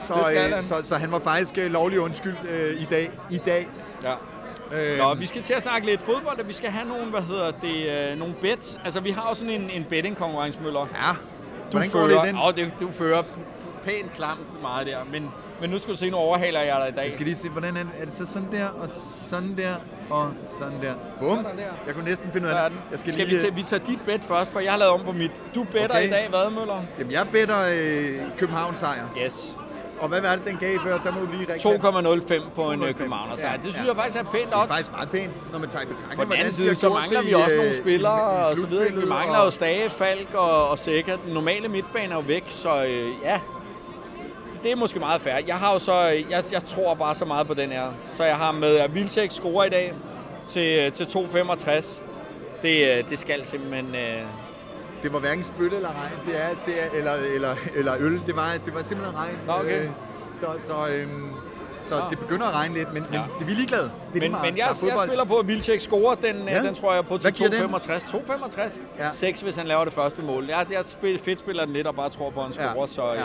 [0.00, 0.62] så, Det øh, han.
[0.64, 3.10] så, så han var faktisk øh, lovlig undskyld øh, i dag.
[3.30, 3.68] I dag.
[4.02, 4.14] Ja.
[4.80, 7.22] Øh, Nå, vi skal til at snakke lidt fodbold, og vi skal have nogle, hvad
[7.22, 8.80] hedder det, øh, nogle bet.
[8.84, 10.80] Altså, vi har jo sådan en, en betting-konkurrence, Møller.
[10.80, 11.12] ja.
[11.12, 12.38] Du Hvordan går fører, det i den?
[12.38, 13.22] Åh, det, du fører
[13.84, 15.30] pænt klamt meget der, men,
[15.60, 17.04] men nu skal du se, nu overhaler jeg dig i dag.
[17.04, 17.90] Jeg skal lige se, hvordan er det?
[17.98, 18.88] Er det så sådan der, og
[19.28, 19.74] sådan der,
[20.10, 20.94] og sådan der?
[21.18, 21.36] Bum!
[21.36, 21.64] Sådan der.
[21.86, 22.78] Jeg kunne næsten finde ud af det.
[22.90, 24.92] Jeg skal, skal lige, vi, tage, vi tager dit bet først, for jeg har lavet
[24.92, 25.30] om på mit.
[25.54, 26.06] Du better Okay.
[26.06, 26.82] i dag, hvad, Møller?
[26.98, 29.04] Jamen, jeg better øh, København sejr.
[29.24, 29.56] Yes.
[30.00, 30.98] Og hvad var det, den gav før?
[30.98, 31.70] Der må du lige rigtig...
[32.38, 32.86] 2,05 på en 2,05.
[32.86, 33.84] øh, københavner Ja, ja, Det synes ja.
[33.86, 36.18] jeg faktisk er pænt Det er faktisk meget pænt, når man tager i betragtning.
[36.18, 38.56] På den anden de side, så mangler vi også øh, nogle spillere i- i og
[38.58, 38.92] så videre.
[38.92, 41.16] Vi mangler jo Stage, Falk og, og Sikker.
[41.24, 43.40] Den normale midtbane er jo væk, så øh, ja.
[44.62, 45.34] Det er måske meget fair.
[45.46, 45.94] Jeg har jo så,
[46.30, 47.86] jeg, jeg tror bare så meget på den her.
[48.16, 49.94] Så jeg har med at Vildtjek score i dag
[50.48, 52.00] til, til 2,65.
[52.62, 53.94] Det, øh, det skal simpelthen...
[55.00, 58.22] Øh, Det var hverken spyt eller regn, det er, det er, eller, eller, eller øl.
[58.26, 59.34] Det var, det var simpelthen regn.
[59.48, 59.84] Okay.
[59.84, 59.90] Øh,
[60.40, 61.30] så så, øhm,
[61.82, 62.04] så Nå.
[62.10, 63.22] det begynder at regne lidt, men, men Ja.
[63.38, 63.90] det er vi ligeglade.
[64.14, 66.16] Det er men, men jeg, jeg spiller på, at Vildtjek score.
[66.22, 66.56] Den, Ja.
[66.56, 66.62] ja.
[66.62, 67.74] den tror jeg på til giver den?
[67.74, 68.10] 2,65.
[68.10, 68.80] 2,65?
[68.98, 69.04] Ja.
[69.04, 69.10] Ja.
[69.10, 70.44] 6, hvis han laver det første mål.
[70.48, 72.70] Jeg, jeg spil, fedt spiller den lidt og bare tror på, at han Ja.
[72.70, 72.86] scorer.
[72.86, 73.24] Så øh, Ja.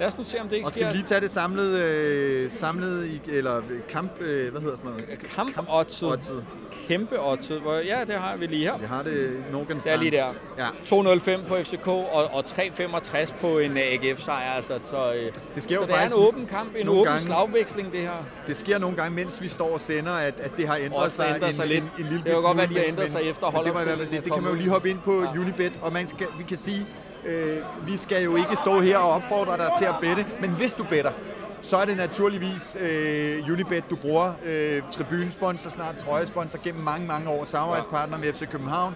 [0.00, 0.90] Lad os nu se, om det ikke Og skal sker.
[0.90, 5.18] vi lige tage det samlede, øh, samlede i, eller kamp, øh, hvad hedder sådan noget?
[5.36, 6.08] Kamp-oddset.
[6.08, 6.44] Oddset.
[6.88, 7.60] Kæmpe oddset.
[7.60, 8.78] Hvor- Ja, det har vi lige her.
[8.78, 10.34] Vi har det nogen Det er lige der.
[10.58, 10.68] Ja.
[10.84, 14.50] 2,05 på FCK og, og 3,65 på en øh, AGF-sejr.
[14.56, 17.20] Altså, så øh, Det sker så jo det er en åben kamp, en åben gange.
[17.20, 18.24] slagveksling, det her.
[18.46, 21.16] Det sker nogle gange, mens vi står og sender, at, at det har ændret Også
[21.16, 21.82] sig, ændret sig en, lidt.
[21.84, 24.10] En, en lille Det kan jo godt være, de har ændret sig efter men det,
[24.10, 25.40] det, er det kan man jo lige hoppe ind på Ja.
[25.40, 26.86] Unibet, og man skal, vi kan sige,
[27.26, 30.74] Øh, vi skal jo ikke stå her og opfordre dig til at bette, men hvis
[30.74, 31.12] du better,
[31.60, 34.32] så er det naturligvis øh, Unibet, du bruger.
[34.44, 37.44] Øh, tribunesponsor, snart trøjesponsor gennem mange, mange år.
[37.44, 38.94] Samarbejdspartner med FC København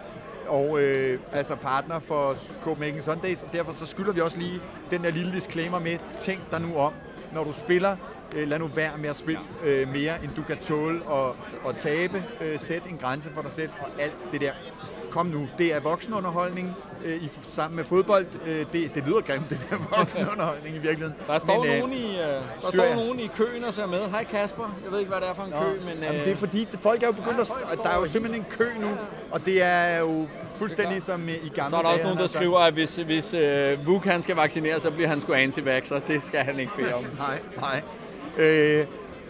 [0.49, 4.61] og øh, altså partner for Copenhagen Sundays, og derfor så skylder vi også lige
[4.91, 6.93] den der lille disclaimer med, tænk dig nu om,
[7.33, 7.97] når du spiller,
[8.37, 11.77] øh, lad nu være med at spille øh, mere, end du kan tåle og, og
[11.77, 12.25] tabe.
[12.41, 14.53] Øh, sæt en grænse for dig selv for alt det der.
[15.11, 18.27] Kom nu, det er voksenunderholdning øh, i, sammen med fodbold.
[18.47, 21.15] Øh, det, det lyder grimt, det der voksenunderholdning i virkeligheden.
[21.27, 24.11] Der står, Men, øh, nogen, i, øh, der står nogen i køen og ser med.
[24.11, 24.79] Hej Kasper.
[24.85, 26.03] Jeg ved ikke, hvad det er for en kø, men...
[26.03, 27.79] Jamen, øh, det er fordi, folk er jo begyndt Ja, at...
[27.83, 28.89] Der er jo simpelthen en kø nu,
[29.31, 32.19] og det er jo fuldstændig som øh, i gamle Så er der også dage, nogen,
[32.19, 36.01] der skriver, at hvis, hvis øh, Vuk han skal vaccinere, så bliver han sgu anti-vaxxer.
[36.09, 37.05] Det skal han ikke bede om.
[37.19, 37.83] Nej, nej.
[38.39, 38.87] Øh,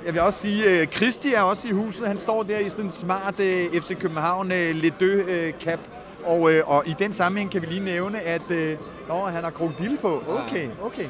[0.06, 2.06] jeg vil også sige, at Kristi er også i huset.
[2.08, 5.78] Han står der i sådan en smart øh, FC København øh, lidt dø øh, cap.
[6.24, 8.76] Og, øh, og i den sammenhæng kan vi lige nævne, at øh,
[9.08, 10.22] nå, han har krokodille på.
[10.28, 11.06] Okay, okay.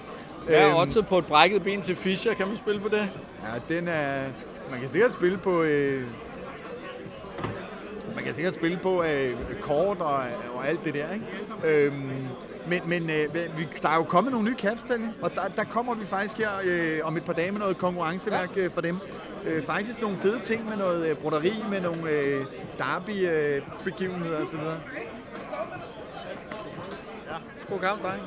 [0.48, 2.34] Er Øhm, oddset på et brækket ben til Fischer?
[2.34, 3.10] Kan man spille på det?
[3.68, 4.22] Ja, den er...
[4.70, 5.62] Man kan sikkert spille på...
[5.62, 6.02] Øh,
[8.14, 10.16] man kan sikkert spille på øh, kort og,
[10.54, 11.84] og alt det der, ikke?
[11.86, 12.10] Øhm,
[12.68, 15.94] men men øh, vi, der er jo kommet nogle nye Pelle, og der, der kommer
[15.94, 18.98] vi faktisk her øh, om et par dage med noget konkurrenceværk øh, for dem.
[19.44, 22.44] Øh, faktisk nogle fede ting med noget øh, broderi, med nogle øh,
[22.78, 24.58] derby-begivenheder osv.
[27.68, 28.22] God kamp, dreng.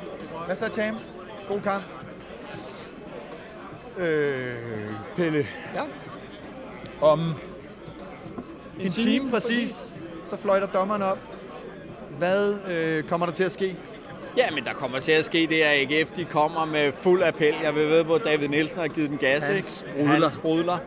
[0.46, 0.96] Hvad så, Tam?
[1.48, 1.84] God kamp.
[3.98, 4.56] Øh,
[5.16, 5.84] Pelle, Ja.
[7.02, 7.34] om
[8.80, 9.86] en time præcis,
[10.26, 11.18] så fløjter dommeren op.
[12.18, 13.78] Hvad øh, kommer der til at ske?
[14.38, 17.54] Ja, men der kommer til at ske det, at AGF de kommer med fuld appel.
[17.64, 19.48] Jeg vil ved, hvor David Nielsen har givet den gas.
[19.48, 19.68] Han ikke?
[19.68, 20.22] sprudler.
[20.22, 20.78] Han sprudler.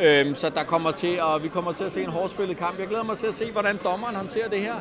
[0.00, 2.78] Øhm, så der kommer til, og vi kommer til at se en hårdspillet kamp.
[2.78, 4.74] Jeg glæder mig til at se, hvordan dommeren håndterer det her.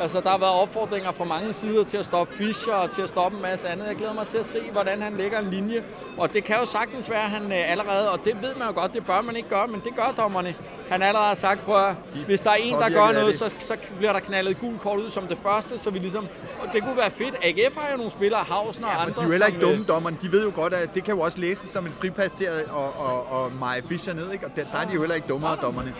[0.00, 3.08] Altså, der har været opfordringer fra mange sider til at stoppe Fischer og til at
[3.08, 3.86] stoppe en masse andet.
[3.86, 5.84] Jeg glæder mig til at se, hvordan han lægger en linje.
[6.18, 8.74] Og det kan jo sagtens være, at han øh, allerede, og det ved man jo
[8.74, 10.54] godt, det bør man ikke gøre, men det gør dommerne.
[10.90, 11.94] Han allerede har sagt, prøv at,
[12.26, 14.98] hvis der er en, der gør noget, så, så bliver der knaldet et gult kort
[15.00, 16.28] ud som det første, så vi ligesom,
[16.62, 17.34] og det kunne være fedt.
[17.42, 19.70] AGF har jo nogle spillere, Hausen og Ja, andre, de er jo heller ikke øh,
[19.70, 20.16] dumme, dommerne.
[20.22, 22.64] De ved jo godt, at det kan jo også læses som en fripas til at
[22.70, 24.46] og, og, og meje Fischer ned, ikke?
[24.46, 25.94] Og der, der er de jo heller ikke dummere, dommerne.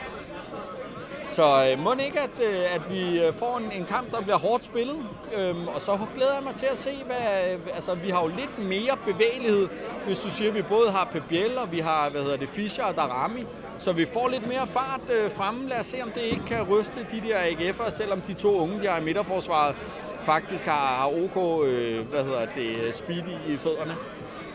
[1.39, 4.39] Så øh, må ikke, at, øh, at vi øh, får en, en kamp, der bliver
[4.39, 4.97] hårdt spillet.
[5.37, 7.53] Øhm, og så glæder jeg mig til at se, hvad...
[7.53, 9.69] øh, Altså, vi har jo lidt mere bevægelighed,
[10.07, 12.49] hvis du siger, at vi både har Pep Biel, og vi har, hvad hedder det,
[12.49, 13.47] Fischer og Darami.
[13.79, 15.69] Så vi får lidt mere fart øh, fremme.
[15.69, 18.81] Lad os se, om det ikke kan ryste de der AGF'ere, selvom de to unge,
[18.83, 19.77] de har i midterforsvaret,
[20.25, 23.95] faktisk har, har OK, øh, hvad hedder det, speedy i fødderne.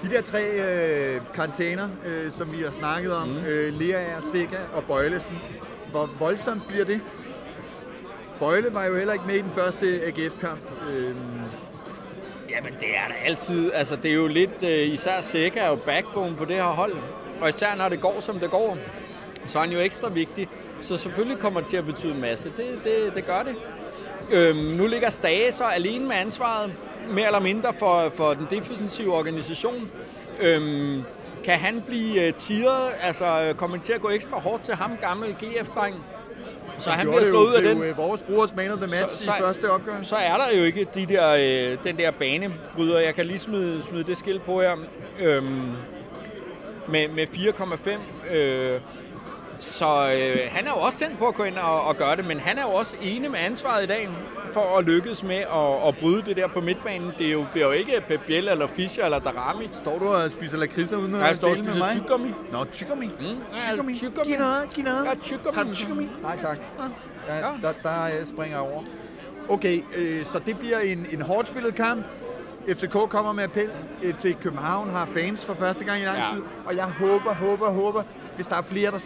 [0.04, 3.46] De der tre øh, karantæner, øh, som vi har snakket om, mm.
[3.46, 5.38] øh, Lea, Sikker og Bøjlesen,
[5.94, 7.02] hvor voldsomt bliver det?
[8.40, 10.62] Bøjle var jo heller ikke med i den første AGF-kamp.
[10.90, 11.16] Øh,
[12.50, 13.72] Jamen, det er da altid.
[13.74, 14.64] Altså, det er jo lidt...
[14.64, 16.94] Øh, især Sækker er jo backbone på det her hold.
[17.42, 18.78] Og især når det går, som det går,
[19.48, 20.48] så er han jo ekstra vigtig.
[20.82, 22.52] Så selvfølgelig kommer det til at betyde en masse.
[22.58, 23.56] Det, det, det gør det.
[24.32, 26.74] Øhm, nu ligger Stage så alene med ansvaret,
[27.10, 29.92] mere eller mindre, for, for den defensive organisation.
[30.42, 31.04] Øhm,
[31.44, 34.92] kan han blive uh, tiret, altså øh, kommer til at gå ekstra hårdt til ham,
[35.02, 35.96] gammel GF-dreng?
[36.80, 38.78] Så han bliver slået ud af det er den jo, øh, vores brugers man of
[38.78, 39.94] the match Så- så- i første opgør.
[40.04, 43.00] så er der jo ikke de der, øh, den der banebryder.
[43.00, 44.76] Jeg kan lige smide, smide det skilt på her.
[45.20, 45.72] Øhm,
[46.88, 48.00] med, med 4,5.
[48.36, 48.80] Øh,
[49.64, 52.26] så øh, han er jo også tændt på at gå ind og, og gøre det,
[52.26, 54.10] men han er jo også enig med ansvaret i dag
[54.54, 57.12] for at lykkes med at, at bryde det der på midtbanen.
[57.18, 59.70] Det er jo, bliver jo ikke Pep Biel eller Fischer eller Darami.
[59.72, 61.96] Står du og spiser lakridser uden Jeg at står og dele med spiser mig?
[61.96, 62.34] tyggegummi.
[62.52, 63.06] Nå, tyggegummi.
[63.20, 63.26] Mm.
[63.26, 63.94] ja, tyggegummi.
[63.94, 65.06] Giv noget, giv noget.
[65.06, 65.58] Ja, tyggegummi.
[65.58, 66.10] Har du tyggegummi?
[66.22, 66.58] Nej, tak.
[67.28, 67.42] Ja, Ja.
[67.62, 68.84] der, der øh, springer jeg over.
[69.50, 72.06] Okay, øh, så det bliver en, en hårdt spillet kamp.
[72.70, 73.70] FCK kommer med appel.
[74.04, 76.24] FC København har fans for første gang i lang Ja.
[76.36, 76.42] tid.
[76.66, 78.04] Og jeg håber, håber, håber,
[78.36, 79.00] hvis der er flere, der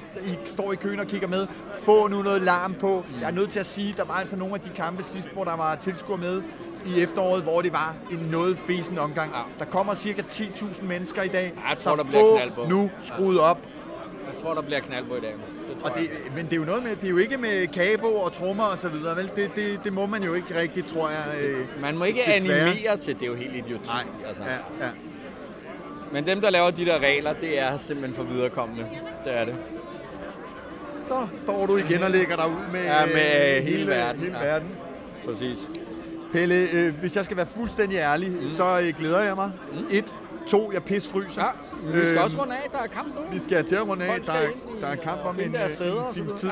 [0.46, 1.48] står i køen og kigger med,
[1.84, 3.06] få nu noget larm på.
[3.10, 3.20] Mm.
[3.22, 5.44] Jeg er nødt til at sige, der var altså nogle af de kampe sidst, hvor
[5.44, 6.42] der var tilskuere med
[6.86, 9.32] i efteråret, hvor det var en noget fesen omgang.
[9.32, 9.42] Ja.
[9.60, 11.54] Der kommer cirka 10.000 mennesker i dag.
[11.70, 13.60] jeg tror, så der bliver få nu skruet op.
[14.34, 15.34] Jeg tror, der bliver knald på i dag.
[15.68, 18.08] Det Og det, men det er jo noget med, det er jo ikke med kabo
[18.16, 19.32] og trommer og så videre, vel?
[19.36, 21.26] Det, det, det må man jo ikke rigtigt, tror jeg.
[21.42, 22.60] Øh, Man må ikke Desværre.
[22.60, 23.88] animere til, det er jo helt idioti.
[23.90, 24.44] nej, altså.
[24.44, 24.92] ja, ja.
[26.14, 28.86] Men dem, der laver de der regler, det er simpelthen for viderekommende.
[29.26, 29.56] Det er det.
[31.06, 34.40] Så står du igen og lægger dig ud med, Ja, med øh, hele verden, Hele
[34.40, 34.46] ja.
[34.46, 34.70] verden.
[35.26, 35.68] Præcis.
[36.34, 38.50] Pelle, øh, hvis jeg skal være fuldstændig ærlig, mm.
[38.50, 39.52] så øh, glæder jeg mig.
[39.72, 39.78] Mm.
[39.92, 40.16] Et,
[40.48, 41.42] to, jeg pisfryser.
[41.44, 41.48] Ja,
[41.84, 42.70] men vi skal Øhm, også runde af.
[42.72, 43.22] Der er kamp nu.
[43.32, 44.22] Vi skal til at runde af.
[44.22, 44.48] Der er,
[44.82, 46.50] der er kamp om en, øh, en times tid.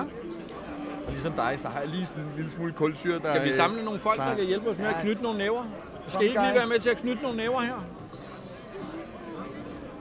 [1.08, 3.34] Og ligesom dig, så har jeg lige sådan en lille smule kulsyre, der...
[3.34, 5.38] Kan vi øh, samle nogle folk, der der- kan hjælpe os med at knytte nogle
[5.38, 5.64] næver?
[6.08, 7.86] Skal I ikke lige være med til at knytte nogle næver her?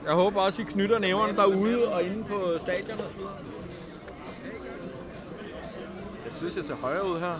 [0.05, 3.31] Jeg håber også, I knytter næverne derude og inde på stadion og så videre.
[6.25, 7.39] Jeg synes, jeg ser højere ud her.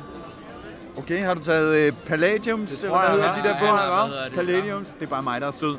[0.98, 3.66] Okay, har du taget øh, Palladiums, Det eller hvad hedder de der på?
[3.66, 4.30] Ja?
[4.36, 5.78] Palladiums, det er bare mig, der er sød.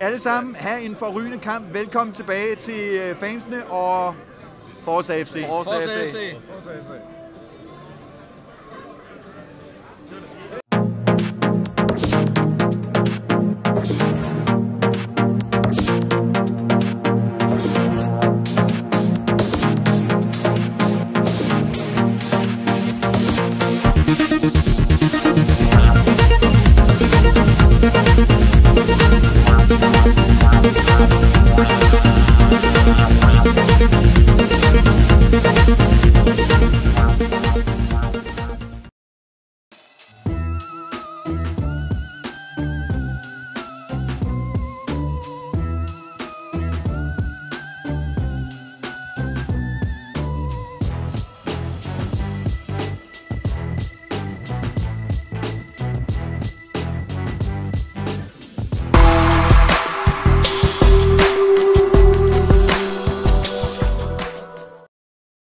[0.00, 1.74] Alle sammen, have en forrygende kamp.
[1.74, 4.14] Velkommen tilbage til øh, fansene og
[4.82, 5.46] Forza FC.
[5.46, 6.10] Forza Forza FC.
[6.10, 6.36] FC.